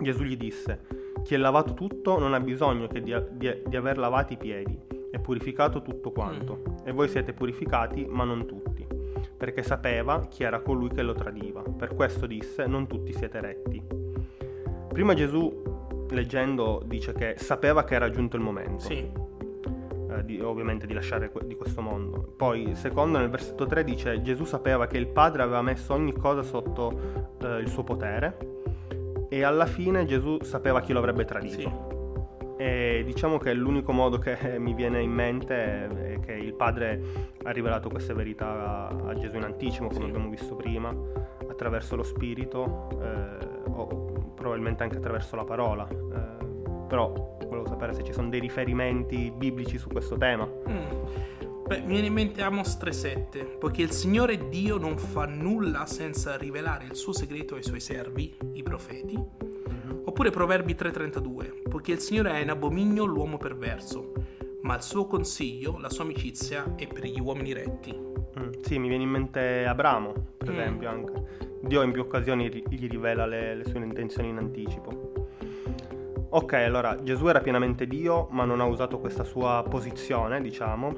Gesù 0.02 0.24
gli 0.24 0.36
disse, 0.36 0.82
Chi 1.24 1.36
è 1.36 1.38
lavato 1.38 1.74
tutto 1.74 2.18
non 2.18 2.34
ha 2.34 2.40
bisogno 2.40 2.88
che 2.88 3.02
di, 3.02 3.16
di, 3.32 3.62
di 3.66 3.76
aver 3.76 3.98
lavati 3.98 4.34
i 4.34 4.38
piedi 4.38 4.98
è 5.12 5.20
purificato 5.20 5.82
tutto 5.82 6.12
quanto, 6.12 6.62
mm. 6.68 6.76
e 6.88 6.92
voi 6.92 7.08
siete 7.08 7.34
purificati, 7.34 8.06
ma 8.08 8.24
non 8.24 8.46
tutti, 8.46 8.86
perché 9.36 9.64
sapeva 9.64 10.28
chi 10.28 10.44
era 10.44 10.60
colui 10.60 10.90
che 10.90 11.02
lo 11.02 11.14
tradiva. 11.14 11.62
Per 11.62 11.96
questo 11.96 12.26
disse, 12.26 12.66
non 12.66 12.88
tutti 12.88 13.14
siete 13.14 13.40
retti. 13.40 13.82
Prima 14.90 15.14
Gesù, 15.14 16.08
leggendo, 16.10 16.82
dice 16.86 17.14
che 17.14 17.36
sapeva 17.38 17.84
che 17.84 17.96
era 17.96 18.10
giunto 18.10 18.36
il 18.36 18.42
momento. 18.42 18.84
Sì. 18.84 19.28
Eh, 20.12 20.26
di, 20.26 20.42
ovviamente 20.42 20.88
di 20.88 20.94
lasciare 20.94 21.30
que- 21.30 21.46
di 21.46 21.56
questo 21.56 21.82
mondo. 21.82 22.34
Poi, 22.36 22.76
secondo, 22.76 23.20
nel 23.20 23.30
versetto 23.30 23.66
3 23.66 23.84
dice 23.84 24.22
Gesù 24.22 24.44
sapeva 24.44 24.88
che 24.88 24.98
il 24.98 25.08
Padre 25.08 25.44
aveva 25.44 25.62
messo 25.62 25.94
ogni 25.94 26.14
cosa 26.14 26.42
sotto 26.42 27.36
eh, 27.42 27.60
il 27.60 27.70
suo 27.70 27.84
potere 27.84 28.58
e 29.30 29.44
alla 29.44 29.68
fine 29.68 30.06
Gesù 30.06 30.40
sapeva 30.42 30.82
chi 30.82 30.92
lo 30.92 31.00
avrebbe 31.00 31.24
tradito. 31.24 31.60
Sì. 31.60 31.89
E 32.62 33.04
diciamo 33.06 33.38
che 33.38 33.54
l'unico 33.54 33.94
modo 33.94 34.18
che 34.18 34.36
mi 34.60 34.74
viene 34.74 35.02
in 35.02 35.12
mente 35.12 36.16
è 36.16 36.20
che 36.20 36.34
il 36.34 36.54
padre 36.54 37.02
ha 37.44 37.52
rivelato 37.52 37.88
queste 37.90 38.14
verità 38.14 38.90
a 38.90 39.14
Gesù 39.16 39.38
in 39.38 39.44
anticipo, 39.44 39.88
come 39.88 40.02
sì. 40.02 40.06
abbiamo 40.06 40.30
visto 40.30 40.58
prima, 40.58 40.94
attraverso 41.50 41.96
lo 41.96 42.04
spirito 42.04 42.90
eh, 43.02 43.70
o 43.72 44.34
probabilmente 44.36 44.84
anche 44.84 44.98
attraverso 44.98 45.38
la 45.38 45.46
parola. 45.46 45.88
Eh, 45.88 46.46
però 46.90 47.38
volevo 47.48 47.66
sapere 47.66 47.94
se 47.94 48.04
ci 48.04 48.12
sono 48.12 48.28
dei 48.28 48.42
riferimenti 48.42 49.32
biblici 49.34 49.78
su 49.78 49.88
questo 49.88 50.18
tema. 50.18 50.46
Mm. 50.46 51.66
Beh, 51.66 51.80
mi 51.82 51.94
viene 51.94 52.08
in 52.08 52.14
mente 52.14 52.42
Amos 52.42 52.78
3.7, 52.78 53.58
poiché 53.58 53.84
il 53.84 53.92
Signore 53.92 54.50
Dio 54.50 54.78
non 54.78 54.98
fa 54.98 55.26
nulla 55.26 55.86
senza 55.86 56.36
rivelare 56.36 56.84
il 56.84 56.96
suo 56.96 57.14
segreto 57.14 57.56
ai 57.56 57.64
suoi 57.64 57.80
servi, 57.80 58.36
i 58.52 58.64
profeti. 58.64 59.18
Oppure 60.04 60.32
Proverbi 60.32 60.74
3.32, 60.74 61.49
poiché 61.70 61.94
il 61.94 62.00
Signore 62.00 62.32
è 62.32 62.40
in 62.40 62.50
abominio 62.50 63.06
l'uomo 63.06 63.38
perverso, 63.38 64.12
ma 64.62 64.76
il 64.76 64.82
suo 64.82 65.06
consiglio, 65.06 65.78
la 65.80 65.90
sua 65.90 66.04
amicizia 66.04 66.74
è 66.76 66.88
per 66.88 67.06
gli 67.06 67.20
uomini 67.20 67.54
retti. 67.54 67.96
Mm, 68.40 68.50
sì, 68.62 68.78
mi 68.80 68.88
viene 68.90 69.04
in 69.04 69.10
mente 69.10 69.66
Abramo, 69.66 70.14
per 70.38 70.50
Mm. 70.50 70.60
esempio, 70.60 70.90
anche. 70.90 71.14
Dio 71.62 71.82
in 71.82 71.92
più 71.92 72.02
occasioni 72.02 72.50
gli 72.70 72.88
rivela 72.88 73.26
le, 73.26 73.56
le 73.56 73.66
sue 73.66 73.80
intenzioni 73.80 74.30
in 74.30 74.38
anticipo. 74.38 75.28
Ok, 76.32 76.54
allora 76.54 76.96
Gesù 77.02 77.28
era 77.28 77.40
pienamente 77.42 77.88
Dio, 77.88 78.28
ma 78.32 78.46
non 78.46 78.62
ha 78.62 78.66
usato 78.66 79.00
questa 79.00 79.24
sua 79.24 79.66
posizione, 79.68 80.42
diciamo, 80.42 80.94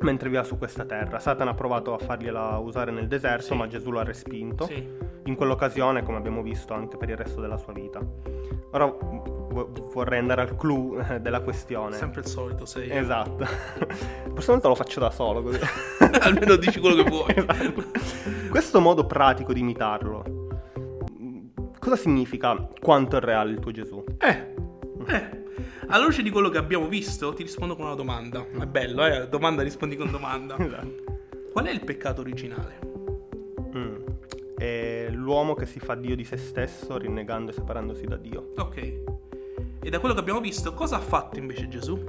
mentre 0.00 0.28
viveva 0.28 0.44
su 0.46 0.56
questa 0.56 0.84
terra. 0.84 1.18
Satana 1.18 1.50
ha 1.50 1.54
provato 1.54 1.92
a 1.94 1.98
fargliela 1.98 2.56
usare 2.58 2.90
nel 2.90 3.06
deserto, 3.06 3.52
Sì. 3.52 3.56
ma 3.56 3.66
Gesù 3.66 3.90
lo 3.90 3.98
ha 4.00 4.04
respinto. 4.04 4.64
Sì. 4.64 4.86
In 5.26 5.34
quell'occasione, 5.36 6.02
come 6.02 6.16
abbiamo 6.16 6.42
visto, 6.42 6.72
anche 6.74 6.96
per 6.96 7.10
il 7.10 7.16
resto 7.16 7.40
della 7.40 7.56
sua 7.58 7.72
vita. 7.74 8.00
Ora 8.72 8.86
vorrei 9.54 10.18
andare 10.18 10.42
al 10.42 10.56
clou 10.56 11.00
della 11.20 11.40
questione. 11.40 11.96
Sempre 11.96 12.20
il 12.20 12.26
solito, 12.26 12.66
sei. 12.66 12.90
Esatto. 12.90 13.44
La 13.44 14.32
prossima 14.32 14.54
volta 14.54 14.68
lo 14.68 14.74
faccio 14.74 15.00
da 15.00 15.10
solo 15.10 15.42
così. 15.42 15.60
Almeno 16.20 16.56
dici 16.56 16.80
quello 16.80 17.02
che 17.02 17.08
vuoi. 17.08 17.34
Esatto. 17.34 17.84
Questo 18.50 18.80
modo 18.80 19.06
pratico 19.06 19.52
di 19.52 19.60
imitarlo, 19.60 20.48
cosa 21.78 21.96
significa 21.96 22.56
quanto 22.80 23.16
è 23.16 23.20
reale 23.20 23.52
il 23.52 23.58
tuo 23.58 23.70
Gesù? 23.70 24.04
Eh, 24.18 24.54
eh. 25.06 25.42
Alla 25.88 26.04
luce 26.04 26.22
di 26.22 26.30
quello 26.30 26.48
che 26.48 26.58
abbiamo 26.58 26.88
visto, 26.88 27.34
ti 27.34 27.42
rispondo 27.42 27.76
con 27.76 27.84
una 27.84 27.94
domanda. 27.94 28.44
È 28.58 28.66
bello, 28.66 29.04
eh? 29.04 29.28
Domanda 29.28 29.62
rispondi 29.62 29.96
con 29.96 30.10
domanda. 30.10 30.56
Esatto. 30.64 31.02
Qual 31.52 31.66
è 31.66 31.70
il 31.70 31.84
peccato 31.84 32.20
originale? 32.20 32.78
Mm. 33.76 33.96
È 34.56 35.08
l'uomo 35.10 35.54
che 35.54 35.66
si 35.66 35.78
fa 35.78 35.94
Dio 35.94 36.16
di 36.16 36.24
se 36.24 36.36
stesso, 36.36 36.96
rinnegando 36.96 37.50
e 37.50 37.54
separandosi 37.54 38.06
da 38.06 38.16
Dio. 38.16 38.52
Ok. 38.56 39.13
E 39.84 39.90
da 39.90 40.00
quello 40.00 40.14
che 40.14 40.20
abbiamo 40.20 40.40
visto, 40.40 40.72
cosa 40.72 40.96
ha 40.96 41.00
fatto 41.00 41.38
invece 41.38 41.68
Gesù? 41.68 42.02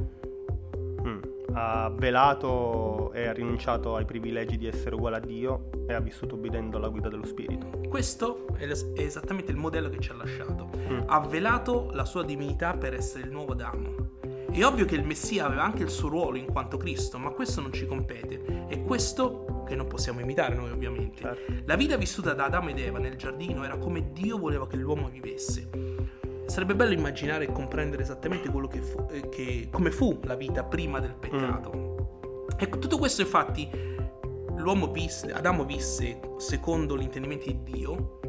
Mm. 1.06 1.22
Ha 1.52 1.92
velato 1.94 3.12
e 3.12 3.28
ha 3.28 3.34
rinunciato 3.34 3.98
ai 3.98 4.06
privilegi 4.06 4.58
di 4.58 4.66
essere 4.66 4.96
uguale 4.96 5.18
a 5.18 5.20
Dio 5.20 5.72
e 5.86 5.94
ha 5.94 6.00
vissuto 6.00 6.36
obbedendo 6.36 6.78
alla 6.78 6.88
guida 6.88 7.10
dello 7.10 7.26
Spirito. 7.26 7.82
Questo 7.90 8.48
è 8.56 8.64
es- 8.64 8.94
è 8.94 9.02
esattamente 9.02 9.52
il 9.52 9.58
modello 9.58 9.90
che 9.90 10.00
ci 10.00 10.10
ha 10.10 10.14
lasciato. 10.14 10.70
Mm. 10.78 11.02
Ha 11.06 11.20
velato 11.28 11.90
la 11.92 12.06
sua 12.06 12.24
divinità 12.24 12.78
per 12.78 12.94
essere 12.94 13.26
il 13.26 13.32
nuovo 13.32 13.52
Adamo. 13.52 13.94
È 14.50 14.64
ovvio 14.64 14.86
che 14.86 14.96
il 14.96 15.06
Messia 15.06 15.46
aveva 15.46 15.66
anche 15.66 15.84
il 15.84 15.90
suo 15.90 16.08
ruolo 16.08 16.38
in 16.38 16.46
quanto 16.46 16.78
Cristo, 16.78 17.18
ma 17.18 17.32
questo 17.32 17.60
non 17.60 17.74
ci 17.74 17.86
compete. 17.86 18.68
È 18.70 18.82
questo 18.84 19.64
che 19.68 19.76
non 19.76 19.88
possiamo 19.88 20.22
imitare 20.22 20.56
noi, 20.56 20.72
ovviamente. 20.72 21.22
Certo. 21.22 21.54
La 21.66 21.76
vita 21.76 21.98
vissuta 21.98 22.34
da 22.34 22.46
Adamo 22.46 22.70
ed 22.70 22.80
Eva 22.80 23.00
nel 23.00 23.18
giardino 23.18 23.66
era 23.66 23.76
come 23.76 24.14
Dio 24.14 24.38
voleva 24.38 24.66
che 24.66 24.78
l'uomo 24.78 25.10
vivesse. 25.10 25.95
Sarebbe 26.46 26.76
bello 26.76 26.94
immaginare 26.94 27.46
e 27.46 27.52
comprendere 27.52 28.04
esattamente 28.04 28.50
quello 28.50 28.68
che 28.68 28.82
fu, 28.82 29.06
eh, 29.12 29.30
che- 29.30 29.68
come 29.72 29.92
fu 29.92 30.20
la 30.24 30.36
vita 30.36 30.64
prima 30.64 31.00
del 31.00 31.16
peccato. 31.16 32.48
Ecco, 32.58 32.78
tutto 32.80 32.98
questo 32.98 33.22
infatti 33.22 33.70
l'uomo 34.56 34.88
visse, 34.92 35.32
Adamo 35.34 35.66
visse 35.66 36.20
secondo 36.38 36.96
l'intendimento 36.96 37.46
di 37.48 37.60
Dio 37.64 38.20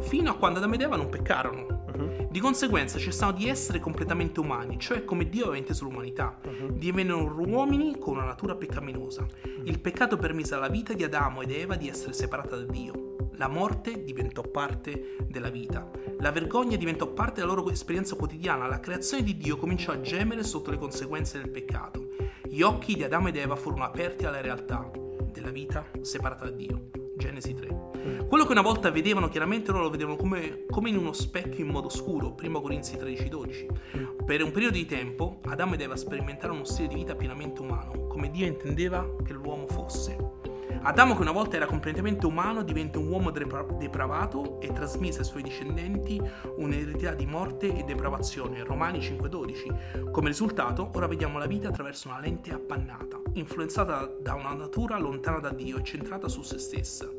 fino 0.00 0.30
a 0.30 0.34
quando 0.36 0.58
Adamo 0.58 0.74
ed 0.74 0.80
Eva 0.82 0.96
non 0.96 1.08
peccarono. 1.08 1.84
Mhm. 1.96 2.28
Di 2.30 2.40
conseguenza 2.40 2.98
cercavano 2.98 3.38
di 3.38 3.48
essere 3.48 3.78
completamente 3.80 4.40
umani, 4.40 4.78
cioè 4.78 5.04
come 5.04 5.28
Dio 5.28 5.44
aveva 5.44 5.58
inteso 5.58 5.84
l'umanità. 5.84 6.38
Mhm. 6.44 6.72
Divennero 6.78 7.34
uomini 7.46 7.98
con 7.98 8.16
una 8.16 8.24
natura 8.26 8.54
peccaminosa. 8.54 9.26
Il 9.64 9.80
peccato 9.80 10.16
permise 10.16 10.54
alla 10.54 10.68
vita 10.68 10.92
di 10.92 11.02
Adamo 11.04 11.42
ed 11.42 11.50
Eva 11.50 11.76
di 11.76 11.88
essere 11.88 12.12
separata 12.12 12.56
da 12.56 12.64
Dio. 12.64 13.15
La 13.36 13.48
morte 13.48 14.02
diventò 14.02 14.40
parte 14.42 15.16
della 15.28 15.50
vita. 15.50 15.90
La 16.20 16.32
vergogna 16.32 16.76
diventò 16.76 17.08
parte 17.08 17.40
della 17.40 17.52
loro 17.52 17.68
esperienza 17.70 18.16
quotidiana. 18.16 18.66
La 18.66 18.80
creazione 18.80 19.22
di 19.22 19.36
Dio 19.36 19.58
cominciò 19.58 19.92
a 19.92 20.00
gemere 20.00 20.42
sotto 20.42 20.70
le 20.70 20.78
conseguenze 20.78 21.38
del 21.38 21.50
peccato. 21.50 22.08
Gli 22.48 22.62
occhi 22.62 22.94
di 22.94 23.04
Adamo 23.04 23.28
ed 23.28 23.36
Eva 23.36 23.54
furono 23.54 23.84
aperti 23.84 24.24
alla 24.24 24.40
realtà 24.40 24.90
della 25.30 25.50
vita 25.50 25.84
separata 26.00 26.46
da 26.46 26.50
Dio. 26.50 26.88
Genesi 27.16 27.52
3. 27.52 28.24
Quello 28.26 28.46
che 28.46 28.52
una 28.52 28.62
volta 28.62 28.90
vedevano 28.90 29.28
chiaramente 29.28 29.70
loro 29.70 29.84
lo 29.84 29.90
vedevano 29.90 30.16
come, 30.16 30.64
come 30.70 30.88
in 30.88 30.96
uno 30.96 31.12
specchio 31.12 31.64
in 31.64 31.70
modo 31.70 31.90
scuro, 31.90 32.34
1 32.40 32.60
Corinzi 32.62 32.96
13-12. 32.96 34.24
Per 34.24 34.42
un 34.42 34.50
periodo 34.50 34.76
di 34.76 34.86
tempo 34.86 35.40
Adamo 35.44 35.74
ed 35.74 35.82
Eva 35.82 35.96
sperimentarono 35.96 36.60
uno 36.60 36.64
stile 36.64 36.88
di 36.88 36.94
vita 36.94 37.14
pienamente 37.14 37.60
umano, 37.60 38.06
come 38.06 38.30
Dio 38.30 38.46
intendeva 38.46 39.06
che 39.22 39.32
l'uomo 39.34 39.66
fosse. 39.66 40.45
Adamo, 40.86 41.16
che 41.16 41.22
una 41.22 41.32
volta 41.32 41.56
era 41.56 41.66
completamente 41.66 42.26
umano, 42.26 42.62
diventa 42.62 43.00
un 43.00 43.08
uomo 43.08 43.32
depra- 43.32 43.66
depravato 43.76 44.60
e 44.60 44.72
trasmise 44.72 45.18
ai 45.18 45.24
suoi 45.24 45.42
discendenti 45.42 46.22
un'eredità 46.58 47.12
di 47.12 47.26
morte 47.26 47.76
e 47.76 47.82
depravazione. 47.82 48.62
Romani 48.62 49.00
5:12. 49.00 50.10
Come 50.12 50.28
risultato, 50.28 50.88
ora 50.94 51.08
vediamo 51.08 51.38
la 51.38 51.46
vita 51.46 51.70
attraverso 51.70 52.06
una 52.06 52.20
lente 52.20 52.52
appannata, 52.52 53.20
influenzata 53.32 54.08
da 54.20 54.34
una 54.34 54.54
natura 54.54 54.96
lontana 54.96 55.40
da 55.40 55.50
Dio 55.50 55.78
e 55.78 55.82
centrata 55.82 56.28
su 56.28 56.42
se 56.42 56.58
stessa. 56.58 57.10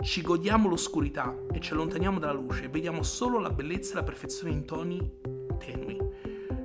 Ci 0.00 0.22
godiamo 0.22 0.68
l'oscurità 0.68 1.36
e 1.52 1.58
ci 1.58 1.72
allontaniamo 1.72 2.20
dalla 2.20 2.38
luce 2.38 2.66
e 2.66 2.68
vediamo 2.68 3.02
solo 3.02 3.40
la 3.40 3.50
bellezza 3.50 3.90
e 3.90 3.94
la 3.96 4.04
perfezione 4.04 4.52
in 4.52 4.64
toni 4.64 5.18
tenui. 5.58 5.98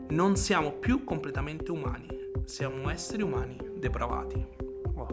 Non 0.10 0.36
siamo 0.36 0.74
più 0.74 1.04
completamente 1.04 1.72
umani, 1.72 2.08
siamo 2.44 2.88
esseri 2.92 3.24
umani 3.24 3.58
depravati. 3.80 4.46
Wow. 4.94 5.08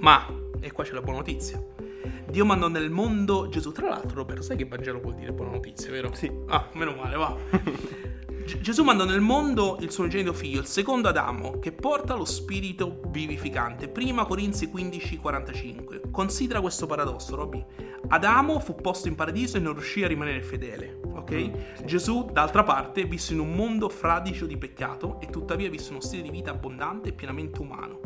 Ma, 0.00 0.42
e 0.64 0.72
qua 0.72 0.84
c'è 0.84 0.92
la 0.92 1.02
buona 1.02 1.18
notizia. 1.18 1.62
Dio 2.28 2.44
mandò 2.44 2.68
nel 2.68 2.90
mondo 2.90 3.48
Gesù. 3.48 3.70
Tra 3.70 3.88
l'altro, 3.88 4.16
Roberto, 4.16 4.42
sai 4.42 4.56
che 4.56 4.64
Vangelo 4.64 5.00
vuol 5.00 5.14
dire 5.14 5.32
buona 5.32 5.52
notizia, 5.52 5.90
vero? 5.90 6.12
Sì. 6.14 6.30
Ah, 6.48 6.68
meno 6.72 6.94
male, 6.94 7.16
va. 7.16 7.36
G- 8.44 8.60
Gesù 8.60 8.82
mandò 8.82 9.04
nel 9.04 9.20
mondo 9.20 9.78
il 9.80 9.90
suo 9.90 10.02
unigenito 10.02 10.34
figlio, 10.34 10.60
il 10.60 10.66
secondo 10.66 11.08
Adamo, 11.08 11.58
che 11.60 11.72
porta 11.72 12.14
lo 12.14 12.26
spirito 12.26 13.00
vivificante. 13.08 13.88
Prima 13.88 14.26
Corinzi 14.26 14.68
15, 14.68 15.16
45. 15.16 16.02
Considera 16.10 16.60
questo 16.60 16.86
paradosso, 16.86 17.36
Robby. 17.36 17.64
Adamo 18.08 18.58
fu 18.60 18.74
posto 18.74 19.08
in 19.08 19.14
paradiso 19.14 19.56
e 19.56 19.60
non 19.60 19.72
riuscì 19.72 20.04
a 20.04 20.08
rimanere 20.08 20.42
fedele, 20.42 21.00
ok? 21.14 21.84
Gesù, 21.84 22.28
d'altra 22.30 22.64
parte, 22.64 23.04
visse 23.04 23.32
in 23.32 23.40
un 23.40 23.52
mondo 23.52 23.88
fradicio 23.88 24.44
di 24.44 24.58
peccato 24.58 25.20
e 25.20 25.30
tuttavia 25.30 25.70
visse 25.70 25.90
uno 25.90 26.00
stile 26.00 26.22
di 26.22 26.30
vita 26.30 26.50
abbondante 26.50 27.08
e 27.08 27.12
pienamente 27.12 27.60
umano. 27.60 28.00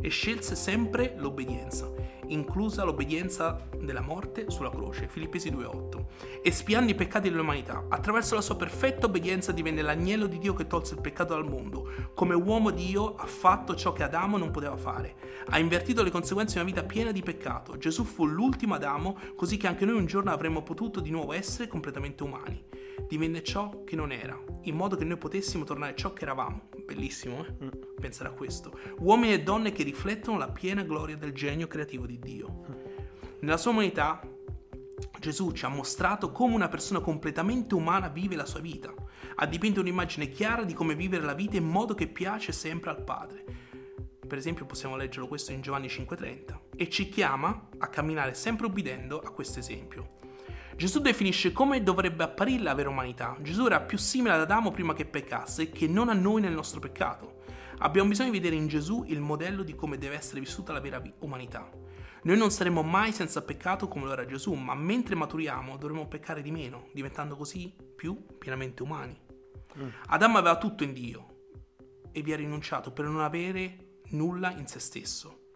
E 0.00 0.08
scelse 0.10 0.54
sempre 0.54 1.14
l'obbedienza, 1.16 1.90
inclusa 2.28 2.84
l'obbedienza 2.84 3.68
della 3.78 4.00
morte 4.00 4.50
sulla 4.50 4.70
croce, 4.70 5.08
Filippesi 5.08 5.50
2.8. 5.50 6.04
Espiando 6.42 6.90
i 6.90 6.94
peccati 6.94 7.28
dell'umanità, 7.28 7.86
attraverso 7.88 8.34
la 8.34 8.40
sua 8.40 8.56
perfetta 8.56 9.06
obbedienza 9.06 9.52
divenne 9.52 9.82
l'agnello 9.82 10.26
di 10.26 10.38
Dio 10.38 10.54
che 10.54 10.66
tolse 10.66 10.94
il 10.94 11.00
peccato 11.00 11.34
dal 11.34 11.48
mondo. 11.48 12.10
Come 12.14 12.34
uomo 12.34 12.70
Dio 12.70 13.14
ha 13.16 13.26
fatto 13.26 13.74
ciò 13.74 13.92
che 13.92 14.02
Adamo 14.02 14.36
non 14.36 14.50
poteva 14.50 14.76
fare. 14.76 15.14
Ha 15.48 15.58
invertito 15.58 16.02
le 16.02 16.10
conseguenze 16.10 16.54
di 16.54 16.60
una 16.60 16.68
vita 16.68 16.84
piena 16.84 17.12
di 17.12 17.22
peccato. 17.22 17.76
Gesù 17.76 18.04
fu 18.04 18.26
l'ultimo 18.26 18.74
Adamo, 18.74 19.18
così 19.36 19.56
che 19.56 19.66
anche 19.66 19.84
noi 19.84 19.96
un 19.96 20.06
giorno 20.06 20.30
avremmo 20.30 20.62
potuto 20.62 21.00
di 21.00 21.10
nuovo 21.10 21.32
essere 21.32 21.68
completamente 21.68 22.22
umani. 22.22 22.64
Divenne 23.06 23.42
ciò 23.42 23.84
che 23.84 23.96
non 23.96 24.12
era, 24.12 24.38
in 24.62 24.74
modo 24.74 24.96
che 24.96 25.04
noi 25.04 25.18
potessimo 25.18 25.64
tornare 25.64 25.94
ciò 25.94 26.12
che 26.12 26.22
eravamo. 26.22 26.68
Bellissimo, 26.84 27.44
eh? 27.44 27.70
Pensare 28.00 28.30
a 28.30 28.32
questo. 28.32 28.78
Uomini 28.98 29.34
e 29.34 29.42
donne 29.42 29.72
che 29.72 29.82
riflettono 29.82 30.38
la 30.38 30.50
piena 30.50 30.82
gloria 30.82 31.16
del 31.16 31.32
genio 31.32 31.66
creativo 31.66 32.06
di 32.06 32.18
Dio. 32.18 32.64
Nella 33.40 33.56
sua 33.56 33.70
umanità 33.70 34.20
Gesù 35.18 35.52
ci 35.52 35.64
ha 35.64 35.68
mostrato 35.68 36.32
come 36.32 36.54
una 36.54 36.68
persona 36.68 37.00
completamente 37.00 37.74
umana 37.74 38.08
vive 38.08 38.36
la 38.36 38.46
sua 38.46 38.60
vita. 38.60 38.92
Ha 39.36 39.46
dipinto 39.46 39.80
un'immagine 39.80 40.28
chiara 40.28 40.64
di 40.64 40.74
come 40.74 40.94
vivere 40.94 41.24
la 41.24 41.34
vita 41.34 41.56
in 41.56 41.66
modo 41.66 41.94
che 41.94 42.08
piace 42.08 42.52
sempre 42.52 42.90
al 42.90 43.02
Padre. 43.02 43.44
Per 44.26 44.36
esempio 44.36 44.66
possiamo 44.66 44.96
leggerlo 44.96 45.26
questo 45.26 45.52
in 45.52 45.60
Giovanni 45.60 45.88
5:30 45.88 46.60
e 46.76 46.88
ci 46.88 47.08
chiama 47.08 47.68
a 47.78 47.88
camminare 47.88 48.34
sempre 48.34 48.66
obbedendo 48.66 49.20
a 49.20 49.30
questo 49.30 49.58
esempio. 49.58 50.16
Gesù 50.78 51.00
definisce 51.00 51.50
come 51.50 51.82
dovrebbe 51.82 52.22
apparire 52.22 52.62
la 52.62 52.72
vera 52.72 52.88
umanità. 52.88 53.36
Gesù 53.40 53.66
era 53.66 53.80
più 53.80 53.98
simile 53.98 54.34
ad 54.34 54.42
Adamo 54.42 54.70
prima 54.70 54.94
che 54.94 55.06
peccasse 55.06 55.70
che 55.70 55.88
non 55.88 56.08
a 56.08 56.12
noi 56.12 56.40
nel 56.40 56.52
nostro 56.52 56.78
peccato. 56.78 57.40
Abbiamo 57.78 58.10
bisogno 58.10 58.30
di 58.30 58.38
vedere 58.38 58.54
in 58.54 58.68
Gesù 58.68 59.02
il 59.08 59.18
modello 59.18 59.64
di 59.64 59.74
come 59.74 59.98
deve 59.98 60.14
essere 60.14 60.38
vissuta 60.38 60.72
la 60.72 60.78
vera 60.78 61.02
umanità. 61.18 61.68
Noi 62.22 62.36
non 62.38 62.52
saremo 62.52 62.82
mai 62.82 63.10
senza 63.10 63.42
peccato 63.42 63.88
come 63.88 64.04
lo 64.04 64.12
era 64.12 64.24
Gesù, 64.24 64.52
ma 64.52 64.76
mentre 64.76 65.16
maturiamo 65.16 65.76
dovremo 65.78 66.06
peccare 66.06 66.42
di 66.42 66.52
meno, 66.52 66.90
diventando 66.92 67.34
così 67.34 67.74
più 67.96 68.24
pienamente 68.38 68.84
umani. 68.84 69.18
Adamo 70.06 70.38
aveva 70.38 70.58
tutto 70.58 70.84
in 70.84 70.92
Dio 70.92 71.48
e 72.12 72.22
vi 72.22 72.32
ha 72.32 72.36
rinunciato 72.36 72.92
per 72.92 73.04
non 73.04 73.20
avere 73.20 74.02
nulla 74.10 74.52
in 74.52 74.68
se 74.68 74.78
stesso. 74.78 75.47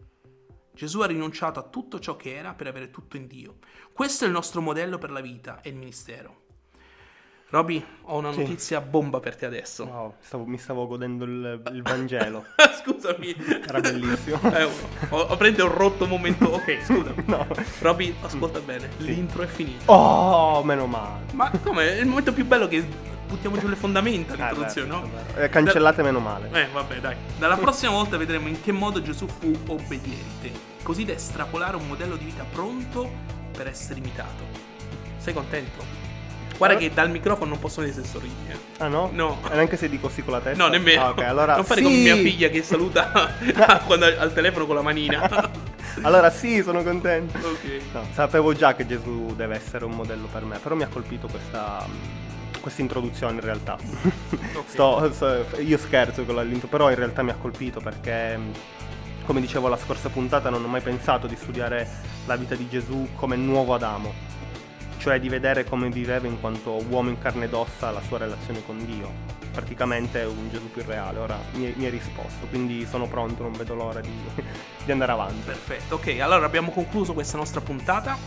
Gesù 0.73 1.01
ha 1.01 1.05
rinunciato 1.05 1.59
a 1.59 1.63
tutto 1.63 1.99
ciò 1.99 2.15
che 2.15 2.35
era 2.35 2.53
per 2.53 2.67
avere 2.67 2.89
tutto 2.89 3.15
in 3.17 3.27
Dio. 3.27 3.57
Questo 3.91 4.23
è 4.23 4.27
il 4.27 4.33
nostro 4.33 4.59
modello 4.61 4.97
per 4.97 5.11
la 5.11 5.21
vita 5.21 5.61
e 5.61 5.69
il 5.69 5.75
ministero. 5.75 6.41
Roby, 7.49 7.85
ho 8.05 8.17
una 8.17 8.31
Sì. 8.31 8.39
notizia 8.39 8.81
bomba 8.81 9.19
per 9.19 9.35
te 9.35 9.45
adesso. 9.45 9.83
Wow, 9.85 10.15
stavo- 10.19 10.45
mi 10.45 10.57
stavo 10.57 10.87
godendo 10.87 11.23
il, 11.25 11.61
il 11.73 11.81
Vangelo. 11.83 12.45
Scusami. 12.83 13.35
Era 13.67 13.79
bellissimo. 13.79 14.39
Eh, 14.51 14.63
ho, 15.09 15.19
ho 15.19 15.37
preso 15.37 15.65
un 15.65 15.71
rotto 15.71 16.07
momento. 16.07 16.45
Ok, 16.45 16.79
scusa. 16.83 17.13
No. 17.25 17.45
Roby, 17.81 18.15
ascolta 18.23 18.59
bene. 18.59 18.89
L'intro 18.97 19.43
è 19.43 19.47
finito. 19.47 19.91
Oh, 19.91 20.63
meno 20.63 20.87
male. 20.87 21.25
Ma 21.33 21.51
come? 21.61 21.95
È 21.95 21.99
il 22.01 22.07
momento 22.07 22.33
più 22.33 22.43
bello 22.45 22.67
che 22.67 22.83
buttiamo 23.33 23.57
giù 23.57 23.67
le 23.67 23.75
fondamenta 23.75 24.35
l'introduzione, 24.35 24.87
beh, 24.87 24.95
no? 24.95 25.09
Eh, 25.43 25.49
cancellate 25.49 26.03
meno 26.03 26.19
male. 26.19 26.49
Eh, 26.51 26.67
vabbè, 26.71 26.99
dai. 26.99 27.15
Dalla 27.37 27.57
prossima 27.57 27.91
volta 27.91 28.15
vedremo 28.17 28.47
in 28.47 28.61
che 28.61 28.71
modo 28.71 29.01
Gesù 29.01 29.27
fu 29.27 29.51
obbediente, 29.67 30.51
così 30.83 31.03
da 31.03 31.13
estrapolare 31.13 31.75
un 31.75 31.87
modello 31.87 32.15
di 32.15 32.25
vita 32.25 32.45
pronto 32.51 33.11
per 33.55 33.67
essere 33.67 33.99
imitato. 33.99 34.43
Sei 35.17 35.33
contento? 35.33 36.01
Guarda 36.55 36.77
che 36.77 36.93
dal 36.93 37.09
microfono 37.09 37.49
non 37.49 37.59
posso 37.59 37.81
dire 37.81 37.93
se 37.93 38.03
sorridi. 38.03 38.33
eh. 38.49 38.57
Ah 38.77 38.87
no? 38.87 39.09
No. 39.11 39.39
E 39.51 39.55
neanche 39.55 39.75
se 39.75 39.89
dico 39.89 40.07
sì 40.07 40.23
con 40.23 40.33
la 40.33 40.39
testa? 40.39 40.63
No, 40.63 40.69
nemmeno. 40.69 41.01
Ah, 41.01 41.09
ok, 41.09 41.21
allora 41.23 41.55
non 41.55 41.65
fare 41.65 41.81
sì. 41.81 41.87
come 41.87 41.97
mia 41.97 42.15
figlia 42.15 42.47
che 42.49 42.61
saluta 42.61 43.33
quando 43.87 44.05
al 44.05 44.31
telefono 44.33 44.65
con 44.67 44.75
la 44.75 44.81
manina. 44.81 45.71
Allora 46.01 46.31
sì, 46.31 46.63
sono 46.63 46.81
contento. 46.81 47.37
ok. 47.37 47.81
No, 47.93 48.07
sapevo 48.13 48.53
già 48.53 48.73
che 48.73 48.87
Gesù 48.87 49.31
deve 49.35 49.55
essere 49.55 49.85
un 49.85 49.91
modello 49.91 50.25
per 50.25 50.43
me, 50.43 50.57
però 50.57 50.73
mi 50.73 50.81
ha 50.81 50.87
colpito 50.87 51.27
questa, 51.27 51.85
questa 52.63 52.81
introduzione 52.81 53.33
in 53.33 53.41
realtà. 53.41 53.77
Sto- 54.67 55.11
sto- 55.11 55.45
io 55.59 55.77
scherzo 55.77 56.23
con 56.23 56.35
l'intro, 56.47 56.69
però 56.69 56.89
in 56.89 56.95
realtà 56.95 57.21
mi 57.21 57.31
ha 57.31 57.35
colpito 57.35 57.81
perché, 57.81 58.39
come 59.25 59.41
dicevo 59.41 59.67
la 59.67 59.75
scorsa 59.75 60.07
puntata, 60.07 60.49
non 60.49 60.63
ho 60.63 60.67
mai 60.67 60.79
pensato 60.79 61.27
di 61.27 61.35
studiare 61.35 61.85
la 62.25 62.37
vita 62.37 62.55
di 62.55 62.69
Gesù 62.69 63.09
come 63.15 63.35
nuovo 63.35 63.73
Adamo, 63.73 64.13
cioè 64.97 65.19
di 65.19 65.27
vedere 65.27 65.65
come 65.65 65.89
viveva 65.89 66.25
in 66.25 66.39
quanto 66.39 66.81
uomo 66.87 67.09
in 67.09 67.19
carne 67.19 67.45
ed 67.45 67.53
ossa 67.53 67.91
la 67.91 68.01
sua 68.01 68.19
relazione 68.19 68.63
con 68.65 68.77
Dio. 68.85 69.11
Praticamente 69.51 70.21
è 70.21 70.25
un 70.25 70.49
Gesù 70.49 70.71
più 70.71 70.83
reale, 70.87 71.19
ora 71.19 71.37
mi, 71.55 71.71
mi 71.75 71.83
hai 71.83 71.91
risposto, 71.91 72.45
quindi 72.47 72.87
sono 72.89 73.07
pronto, 73.07 73.43
non 73.43 73.51
vedo 73.51 73.75
l'ora 73.75 73.99
di, 73.99 74.17
di 74.85 74.91
andare 74.91 75.11
avanti. 75.11 75.41
Perfetto, 75.43 75.95
ok, 75.95 76.17
allora 76.21 76.45
abbiamo 76.45 76.71
concluso 76.71 77.11
questa 77.11 77.35
nostra 77.35 77.59
puntata. 77.59 78.17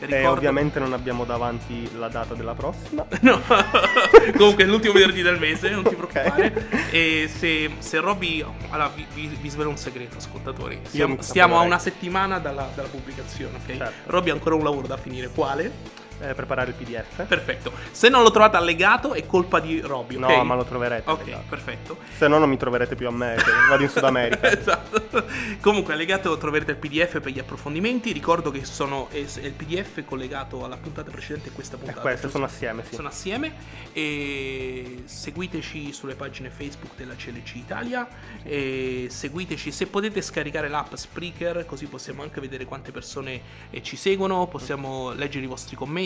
E 0.00 0.06
Ricordo- 0.06 0.30
ovviamente 0.30 0.78
non 0.80 0.92
abbiamo 0.92 1.24
davanti 1.24 1.88
la 1.96 2.08
data 2.08 2.34
della 2.34 2.54
prossima. 2.54 3.06
No, 3.22 3.40
comunque 4.36 4.64
è 4.64 4.66
l'ultimo 4.66 4.92
venerdì 4.92 5.22
del 5.22 5.38
mese, 5.38 5.70
non 5.70 5.82
ti 5.84 5.94
preoccupare. 5.96 6.68
E 6.90 7.30
se, 7.34 7.70
se 7.78 8.00
Robby. 8.00 8.44
Allora, 8.70 8.90
vi, 8.94 9.06
vi- 9.14 9.36
vi 9.40 9.48
svelo 9.48 9.68
un 9.70 9.76
segreto, 9.78 10.16
ascoltatori. 10.18 10.80
Stiamo, 10.86 11.14
mi 11.14 11.22
stiamo 11.22 11.58
a 11.58 11.62
una 11.62 11.78
settimana 11.78 12.38
dalla, 12.38 12.68
dalla 12.74 12.88
pubblicazione, 12.88 13.56
ok? 13.62 13.76
Certo. 13.76 13.92
Robby 14.10 14.30
ha 14.30 14.32
ancora 14.34 14.54
un 14.56 14.64
lavoro 14.64 14.86
da 14.86 14.96
finire. 14.96 15.28
Quale? 15.28 16.02
Eh, 16.20 16.34
preparare 16.34 16.70
il 16.70 16.76
PDF. 16.76 17.24
Perfetto. 17.26 17.72
Se 17.90 18.08
non 18.08 18.22
lo 18.22 18.30
trovate 18.30 18.56
allegato, 18.56 19.14
è 19.14 19.26
colpa 19.26 19.60
di 19.60 19.80
Robby, 19.80 20.14
ok? 20.16 20.20
No, 20.20 20.44
ma 20.44 20.54
lo 20.54 20.64
troverete. 20.64 21.10
Ok, 21.10 21.26
esatto. 21.28 21.44
perfetto. 21.48 21.98
Se 22.16 22.28
no 22.28 22.38
non 22.38 22.48
mi 22.48 22.56
troverete 22.56 22.94
più 22.94 23.08
a 23.08 23.10
me, 23.10 23.34
che 23.36 23.50
vado 23.68 23.82
in 23.82 23.88
Sud 23.88 24.04
America. 24.04 24.48
esatto. 24.56 25.24
Comunque, 25.60 25.92
allegato 25.92 26.36
troverete 26.38 26.70
il 26.72 26.76
PDF 26.78 27.20
per 27.20 27.32
gli 27.32 27.38
approfondimenti. 27.38 28.12
Ricordo 28.12 28.50
che 28.50 28.64
sono, 28.64 29.08
è, 29.10 29.16
è 29.24 29.44
il 29.46 29.52
PDF 29.52 30.04
collegato 30.04 30.64
alla 30.64 30.76
puntata 30.76 31.10
precedente 31.10 31.48
e 31.48 31.52
questa 31.52 31.76
E 31.76 31.78
puntata. 31.78 32.00
queste 32.00 32.20
giusto? 32.22 32.36
sono 32.38 32.44
assieme, 32.44 32.84
sì. 32.88 32.94
sono 32.94 33.08
assieme 33.08 33.54
e 33.92 35.02
seguiteci 35.04 35.92
sulle 35.92 36.14
pagine 36.14 36.50
Facebook 36.50 36.92
della 36.96 37.14
CLC 37.14 37.54
Italia 37.56 38.06
e 38.42 39.06
seguiteci 39.10 39.70
se 39.72 39.86
potete 39.86 40.20
scaricare 40.22 40.68
l'app 40.68 40.94
Spreaker 40.94 41.64
così 41.66 41.86
possiamo 41.86 42.22
anche 42.22 42.40
vedere 42.40 42.64
quante 42.64 42.92
persone 42.92 43.40
eh, 43.70 43.82
ci 43.82 43.96
seguono 43.96 44.46
possiamo 44.46 45.12
leggere 45.12 45.44
i 45.44 45.48
vostri 45.48 45.76
commenti 45.76 46.02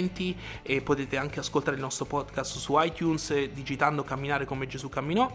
e 0.62 0.80
potete 0.82 1.16
anche 1.16 1.40
ascoltare 1.40 1.76
il 1.76 1.82
nostro 1.82 2.04
podcast 2.04 2.56
su 2.58 2.74
iTunes 2.80 3.30
eh, 3.30 3.50
digitando 3.52 4.02
camminare 4.04 4.44
come 4.44 4.66
Gesù 4.66 4.88
camminò 4.88 5.30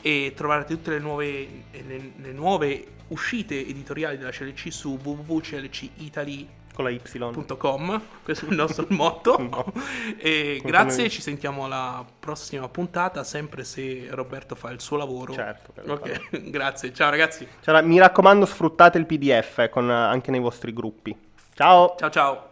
e 0.00 0.32
troverete 0.36 0.74
tutte 0.74 0.90
le 0.90 0.98
nuove, 0.98 1.26
eh, 1.70 1.84
le, 1.86 2.12
le 2.16 2.32
nuove 2.32 2.86
uscite 3.08 3.58
editoriali 3.66 4.18
della 4.18 4.30
CLC 4.30 4.70
su 4.72 4.98
www.clcitaly.com 5.02 6.48
Con 6.74 6.84
la 6.84 8.00
questo 8.22 8.44
è 8.46 8.48
il 8.50 8.54
nostro 8.54 8.86
motto 8.90 9.36
No. 9.38 9.72
e 10.18 10.58
Come 10.60 10.70
grazie 10.70 11.00
noi. 11.02 11.10
ci 11.10 11.20
sentiamo 11.22 11.64
alla 11.64 12.04
prossima 12.20 12.68
puntata 12.68 13.24
sempre 13.24 13.64
se 13.64 14.06
Roberto 14.10 14.54
fa 14.54 14.70
il 14.70 14.80
suo 14.80 14.96
lavoro 14.96 15.32
Certo. 15.32 15.72
che 15.72 15.80
lo 15.84 15.94
ok 15.94 16.48
grazie 16.50 16.92
ciao 16.92 17.10
ragazzi 17.10 17.46
Cioè, 17.62 17.82
mi 17.82 17.98
raccomando, 17.98 18.44
sfruttate 18.46 18.98
il 18.98 19.06
PDF 19.06 19.68
con, 19.70 19.90
eh, 19.90 19.94
anche 19.94 20.30
nei 20.30 20.40
vostri 20.40 20.72
gruppi. 20.72 21.16
Ciao! 21.54 21.94
ciao 21.98 22.10
ciao 22.10 22.47